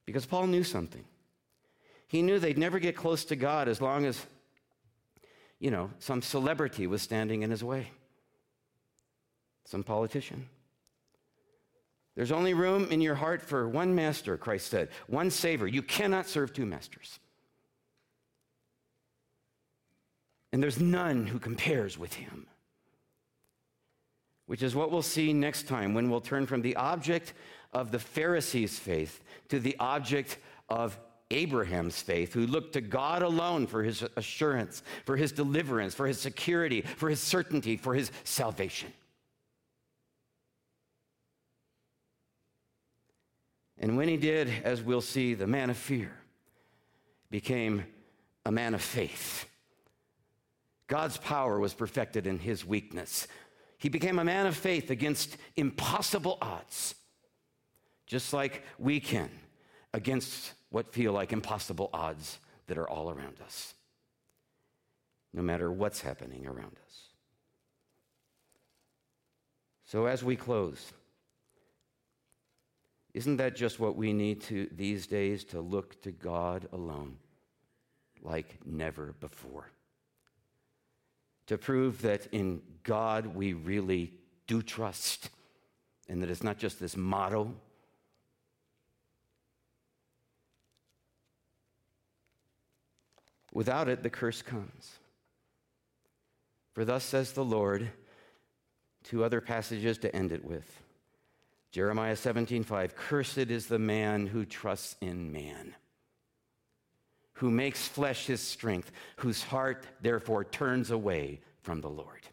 Because 0.08 0.26
Paul 0.26 0.48
knew 0.48 0.63
something. 0.63 1.04
He 2.08 2.24
knew 2.24 2.39
they'd 2.39 2.58
never 2.58 2.80
get 2.80 2.95
close 2.95 3.24
to 3.26 3.36
God 3.36 3.67
as 3.67 3.80
long 3.80 4.06
as, 4.06 4.26
you 5.60 5.69
know, 5.69 5.91
some 6.00 6.24
celebrity 6.24 6.88
was 6.88 7.04
standing 7.04 7.43
in 7.43 7.52
his 7.52 7.63
way, 7.63 7.91
some 9.65 9.84
politician. 9.84 10.50
There's 12.19 12.34
only 12.34 12.53
room 12.53 12.91
in 12.91 12.99
your 12.99 13.15
heart 13.15 13.41
for 13.41 13.69
one 13.69 13.95
master, 13.95 14.36
Christ 14.36 14.67
said, 14.67 14.89
one 15.08 15.32
Savior. 15.32 15.67
You 15.67 15.82
cannot 15.82 16.27
serve 16.27 16.51
two 16.51 16.65
masters. 16.65 17.17
And 20.51 20.62
there's 20.62 20.82
none 20.82 21.27
who 21.27 21.39
compares 21.39 21.97
with 21.97 22.15
him. 22.15 22.47
Which 24.47 24.62
is 24.62 24.75
what 24.75 24.91
we'll 24.91 25.01
see 25.01 25.32
next 25.32 25.69
time 25.69 25.93
when 25.93 26.10
we'll 26.10 26.19
turn 26.19 26.45
from 26.45 26.62
the 26.62 26.75
object 26.75 27.32
of 27.71 27.89
the 27.89 27.99
Pharisees' 27.99 28.77
faith 28.77 29.23
to 29.47 29.58
the 29.58 29.77
object 29.79 30.39
of 30.67 30.99
Abraham's 31.32 32.01
faith, 32.01 32.34
who 32.34 32.47
looked 32.47 32.73
to 32.73 32.82
God 32.82 33.21
alone 33.21 33.65
for 33.65 33.82
his 33.82 34.03
assurance, 34.17 34.84
for 35.05 35.15
his 35.15 35.32
deliverance, 35.32 35.95
for 35.95 36.05
his 36.05 36.19
security, 36.19 36.82
for 36.82 37.10
his 37.10 37.21
certainty, 37.21 37.77
for 37.77 37.93
his 37.93 38.12
salvation. 38.25 38.91
And 43.80 43.96
when 43.96 44.10
he 44.10 44.18
did, 44.18 44.50
as 44.63 44.82
we'll 44.82 45.02
see, 45.02 45.34
the 45.34 45.48
man 45.48 45.70
of 45.70 45.78
fear 45.78 46.12
became 47.32 47.86
a 48.46 48.52
man 48.52 48.74
of 48.74 48.82
faith. 48.82 49.46
God's 50.88 51.18
power 51.18 51.60
was 51.60 51.74
perfected 51.74 52.28
in 52.28 52.39
his 52.39 52.65
weakness. 52.65 53.28
He 53.78 53.88
became 53.88 54.20
a 54.20 54.24
man 54.24 54.48
of 54.48 54.58
faith 54.58 54.89
against 54.89 55.38
impossible 55.56 56.38
odds, 56.42 56.96
just 58.06 58.34
like 58.34 58.63
we 58.78 59.00
can 59.00 59.30
against 59.94 60.54
what 60.72 60.94
feel 60.94 61.13
like 61.13 61.32
impossible 61.32 61.89
odds 61.94 62.39
that 62.68 62.78
are 62.78 62.89
all 62.89 63.10
around 63.10 63.38
us, 63.46 63.74
no 65.34 65.42
matter 65.42 65.72
what's 65.72 66.02
happening 66.02 66.46
around 66.46 66.76
us. 66.86 67.04
So, 69.86 70.06
as 70.06 70.24
we 70.24 70.36
close, 70.36 70.92
isn't 73.19 73.36
that 73.36 73.53
just 73.53 73.82
what 73.82 73.97
we 73.97 74.13
need 74.13 74.39
to 74.39 74.69
these 74.71 75.05
days 75.05 75.43
to 75.43 75.60
look 75.60 76.01
to 76.03 76.10
God 76.10 76.69
alone 76.71 77.17
like 78.21 78.55
never 78.65 79.13
before? 79.19 79.69
To 81.47 81.58
prove 81.58 82.01
that 82.03 82.27
in 82.32 82.62
God 82.84 83.36
we 83.36 83.51
really 83.51 84.13
do 84.47 84.62
trust 84.62 85.32
and 86.08 86.23
that 86.23 86.29
it's 86.29 86.43
not 86.43 86.58
just 86.58 86.79
this 86.79 86.95
motto. 86.95 87.53
Without 93.51 93.89
it, 93.89 94.01
the 94.01 94.10
curse 94.10 94.41
comes. 94.41 94.93
For 96.73 96.86
thus 96.86 97.03
says 97.03 97.34
the 97.34 97.43
Lord, 97.43 97.91
two 99.03 99.25
other 99.25 99.41
passages 99.41 99.97
to 99.97 100.15
end 100.15 100.32
it 100.32 100.45
with. 100.45 100.84
Jeremiah 101.71 102.15
17:5 102.15 102.95
Cursed 102.95 103.38
is 103.38 103.67
the 103.67 103.79
man 103.79 104.27
who 104.27 104.45
trusts 104.45 104.95
in 105.01 105.32
man 105.32 105.75
who 107.34 107.49
makes 107.49 107.88
flesh 107.88 108.25
his 108.25 108.41
strength 108.41 108.91
whose 109.17 109.43
heart 109.43 109.86
therefore 110.01 110.43
turns 110.43 110.91
away 110.91 111.39
from 111.62 111.82
the 111.82 111.89
Lord 111.89 112.27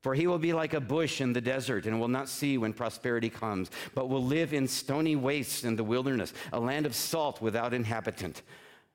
for 0.00 0.14
he 0.14 0.26
will 0.26 0.38
be 0.38 0.52
like 0.52 0.74
a 0.74 0.80
bush 0.80 1.20
in 1.20 1.32
the 1.32 1.40
desert 1.40 1.86
and 1.86 2.00
will 2.00 2.08
not 2.08 2.28
see 2.28 2.56
when 2.56 2.72
prosperity 2.72 3.28
comes, 3.28 3.70
but 3.94 4.08
will 4.08 4.24
live 4.24 4.52
in 4.52 4.68
stony 4.68 5.16
wastes 5.16 5.64
in 5.64 5.76
the 5.76 5.84
wilderness, 5.84 6.32
a 6.52 6.60
land 6.60 6.86
of 6.86 6.94
salt 6.94 7.42
without 7.42 7.74
inhabitant, 7.74 8.42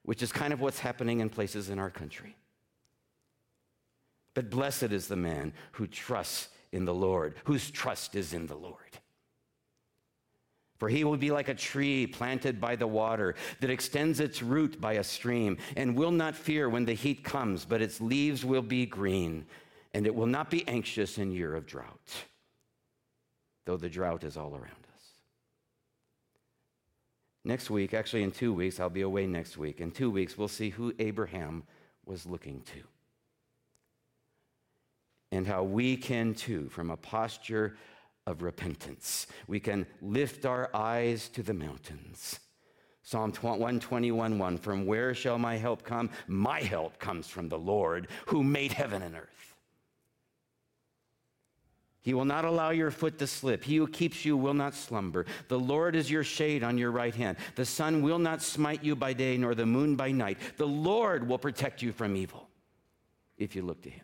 which 0.04 0.24
is 0.24 0.32
kind 0.32 0.54
of 0.54 0.62
what's 0.62 0.80
happening 0.80 1.20
in 1.20 1.30
places 1.30 1.70
in 1.70 1.78
our 1.78 1.90
country. 1.90 2.36
But 4.34 4.50
blessed 4.50 4.92
is 4.92 5.08
the 5.08 5.16
man 5.16 5.54
who 5.74 5.88
trusts 5.88 6.48
in 6.74 6.86
the 6.86 6.94
Lord, 6.94 7.36
whose 7.46 7.72
trust 7.72 8.16
is 8.16 8.34
in 8.34 8.48
the 8.48 8.56
Lord. 8.56 8.78
For 10.80 10.90
he 10.90 11.06
will 11.06 11.16
be 11.16 11.32
like 11.32 11.48
a 11.48 11.54
tree 11.54 12.08
planted 12.08 12.60
by 12.60 12.76
the 12.76 12.88
water 12.88 13.36
that 13.62 13.70
extends 13.70 14.20
its 14.20 14.44
root 14.44 14.82
by 14.82 14.94
a 14.94 15.04
stream 15.04 15.58
and 15.78 15.96
will 15.96 16.12
not 16.12 16.36
fear 16.36 16.68
when 16.68 16.84
the 16.84 16.94
heat 16.94 17.24
comes, 17.24 17.64
but 17.64 17.82
its 17.82 18.02
leaves 18.02 18.44
will 18.44 18.62
be 18.62 18.86
green, 18.86 19.46
and 19.94 20.06
it 20.06 20.14
will 20.14 20.26
not 20.26 20.50
be 20.50 20.68
anxious 20.68 21.18
in 21.18 21.32
year 21.32 21.56
of 21.56 21.66
drought, 21.66 22.12
though 23.66 23.78
the 23.78 23.88
drought 23.88 24.26
is 24.26 24.36
all 24.36 24.54
around 24.54 24.66
us. 24.94 25.06
Next 27.46 27.70
week, 27.70 27.94
actually 27.94 28.24
in 28.24 28.32
two 28.32 28.54
weeks, 28.54 28.80
I'll 28.80 28.90
be 28.90 29.02
away 29.02 29.28
next 29.28 29.58
week. 29.58 29.80
In 29.80 29.92
two 29.92 30.12
weeks, 30.12 30.38
we'll 30.38 30.48
see 30.48 30.70
who 30.70 30.94
Abraham 31.00 31.64
was 32.06 32.26
looking 32.26 32.62
to 32.74 32.93
and 35.34 35.48
how 35.48 35.64
we 35.64 35.98
can 35.98 36.36
too, 36.36 36.70
from 36.70 36.92
a 36.92 36.98
posture 36.98 37.76
of 38.28 38.44
repentance, 38.44 39.26
we 39.48 39.60
can 39.60 39.88
lift 40.00 40.46
our 40.46 40.70
eyes 40.76 41.28
to 41.30 41.42
the 41.42 41.54
mountains. 41.54 42.40
Psalm 43.02 43.32
121 43.34 44.38
1 44.38 44.58
From 44.60 44.86
where 44.86 45.14
shall 45.16 45.40
my 45.40 45.58
help 45.58 45.84
come? 45.84 46.12
My 46.28 46.62
help 46.62 47.00
comes 47.00 47.28
from 47.28 47.50
the 47.50 47.58
Lord 47.58 48.10
who 48.28 48.44
made 48.44 48.74
heaven 48.74 49.02
and 49.02 49.16
earth. 49.16 49.56
He 52.02 52.14
will 52.14 52.26
not 52.26 52.46
allow 52.46 52.70
your 52.70 52.92
foot 52.92 53.18
to 53.20 53.28
slip. 53.28 53.64
He 53.64 53.78
who 53.78 53.88
keeps 53.88 54.24
you 54.26 54.38
will 54.38 54.54
not 54.54 54.76
slumber. 54.76 55.26
The 55.48 55.60
Lord 55.60 55.96
is 55.96 56.12
your 56.12 56.24
shade 56.24 56.64
on 56.64 56.78
your 56.78 56.92
right 56.92 57.16
hand. 57.16 57.38
The 57.56 57.66
sun 57.66 58.04
will 58.04 58.20
not 58.20 58.42
smite 58.42 58.84
you 58.84 58.96
by 58.96 59.14
day, 59.14 59.38
nor 59.38 59.56
the 59.56 59.66
moon 59.66 59.96
by 59.96 60.12
night. 60.12 60.38
The 60.58 60.68
Lord 60.68 61.28
will 61.28 61.40
protect 61.40 61.82
you 61.82 61.92
from 61.92 62.16
evil 62.16 62.50
if 63.38 63.56
you 63.56 63.64
look 63.64 63.82
to 63.84 63.90
him. 63.90 64.04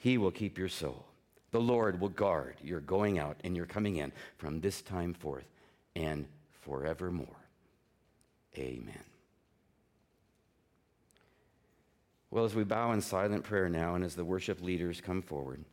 He 0.00 0.16
will 0.16 0.30
keep 0.30 0.56
your 0.56 0.68
soul. 0.68 1.04
The 1.50 1.60
Lord 1.60 2.00
will 2.00 2.08
guard 2.08 2.56
your 2.62 2.80
going 2.80 3.18
out 3.18 3.36
and 3.44 3.54
your 3.54 3.66
coming 3.66 3.96
in 3.96 4.12
from 4.38 4.60
this 4.60 4.80
time 4.80 5.12
forth 5.12 5.44
and 5.94 6.26
forevermore. 6.62 7.26
Amen. 8.56 9.04
Well, 12.30 12.46
as 12.46 12.54
we 12.54 12.64
bow 12.64 12.92
in 12.92 13.02
silent 13.02 13.44
prayer 13.44 13.68
now, 13.68 13.94
and 13.94 14.02
as 14.02 14.14
the 14.14 14.24
worship 14.24 14.62
leaders 14.62 15.02
come 15.02 15.20
forward, 15.20 15.64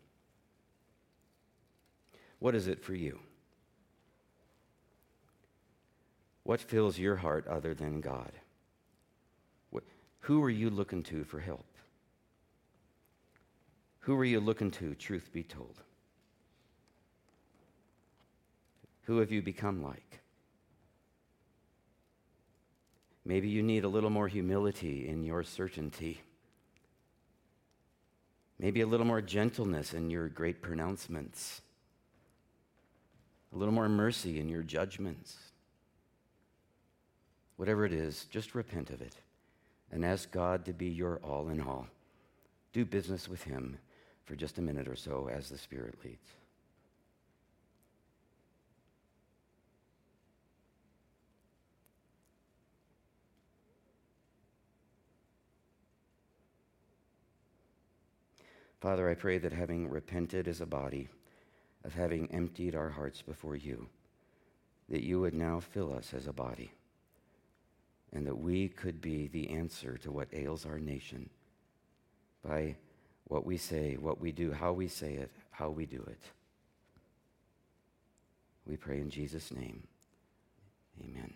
what 2.40 2.54
is 2.54 2.68
it 2.68 2.84
for 2.84 2.96
you? 2.96 3.20
What 6.44 6.60
fills 6.60 7.00
your 7.00 7.16
heart 7.16 7.48
other 7.48 7.74
than 7.74 8.02
God? 8.02 8.32
What, 9.70 9.84
who 10.20 10.44
are 10.44 10.50
you 10.50 10.70
looking 10.70 11.04
to 11.04 11.24
for 11.24 11.40
help? 11.40 11.67
Who 14.08 14.18
are 14.18 14.24
you 14.24 14.40
looking 14.40 14.72
to, 14.72 14.96
truth 14.96 15.34
be 15.34 15.44
told? 15.44 15.82
Who 19.02 19.18
have 19.18 19.34
you 19.34 19.42
become 19.42 19.84
like? 19.84 20.22
Maybe 23.26 23.50
you 23.50 23.62
need 23.62 23.84
a 23.84 23.90
little 23.90 24.10
more 24.10 24.30
humility 24.30 25.10
in 25.10 25.26
your 25.26 25.44
certainty. 25.44 26.22
Maybe 28.58 28.80
a 28.80 28.88
little 28.88 29.06
more 29.06 29.22
gentleness 29.22 29.94
in 29.94 30.10
your 30.10 30.30
great 30.30 30.62
pronouncements. 30.62 31.62
A 33.54 33.58
little 33.58 33.74
more 33.74 33.90
mercy 33.90 34.40
in 34.40 34.48
your 34.48 34.64
judgments. 34.64 35.36
Whatever 37.58 37.86
it 37.86 37.92
is, 37.92 38.24
just 38.30 38.56
repent 38.56 38.90
of 38.90 39.02
it 39.02 39.18
and 39.92 40.06
ask 40.06 40.32
God 40.32 40.64
to 40.64 40.72
be 40.72 40.88
your 40.88 41.18
all 41.18 41.50
in 41.50 41.60
all. 41.60 41.88
Do 42.72 42.86
business 42.86 43.28
with 43.28 43.44
Him 43.44 43.80
for 44.28 44.36
just 44.36 44.58
a 44.58 44.62
minute 44.62 44.90
or 44.90 44.96
so 44.96 45.30
as 45.34 45.48
the 45.48 45.58
Spirit 45.58 45.96
leads. 46.04 46.28
Father, 58.82 59.10
I 59.10 59.16
pray 59.16 59.38
that 59.40 59.54
having 59.54 59.90
repented 59.90 60.48
as 60.48 60.62
a 60.62 60.66
body, 60.66 61.08
of 61.84 61.94
having 61.94 62.30
emptied 62.32 62.76
our 62.76 62.90
hearts 62.90 63.22
before 63.22 63.56
you, 63.56 63.88
that 64.90 65.04
you 65.04 65.22
would 65.22 65.34
now 65.34 65.60
fill 65.60 65.94
us 65.94 66.14
as 66.14 66.28
a 66.28 66.34
body, 66.34 66.72
and 68.12 68.28
that 68.28 68.38
we 68.38 68.68
could 68.68 69.02
be 69.02 69.28
the 69.28 69.50
answer 69.50 69.98
to 69.98 70.12
what 70.12 70.28
ails 70.34 70.66
our 70.66 70.80
nation 70.80 71.30
by 72.46 72.76
what 73.28 73.46
we 73.46 73.58
say, 73.58 73.98
what 74.00 74.20
we 74.20 74.32
do, 74.32 74.52
how 74.52 74.72
we 74.74 74.88
say 74.88 75.14
it, 75.14 75.32
how 75.52 75.70
we 75.70 75.86
do 75.86 76.04
it. 76.08 76.20
We 78.66 78.78
pray 78.78 79.00
in 79.00 79.10
Jesus' 79.10 79.52
name. 79.52 79.84
Amen. 81.04 81.34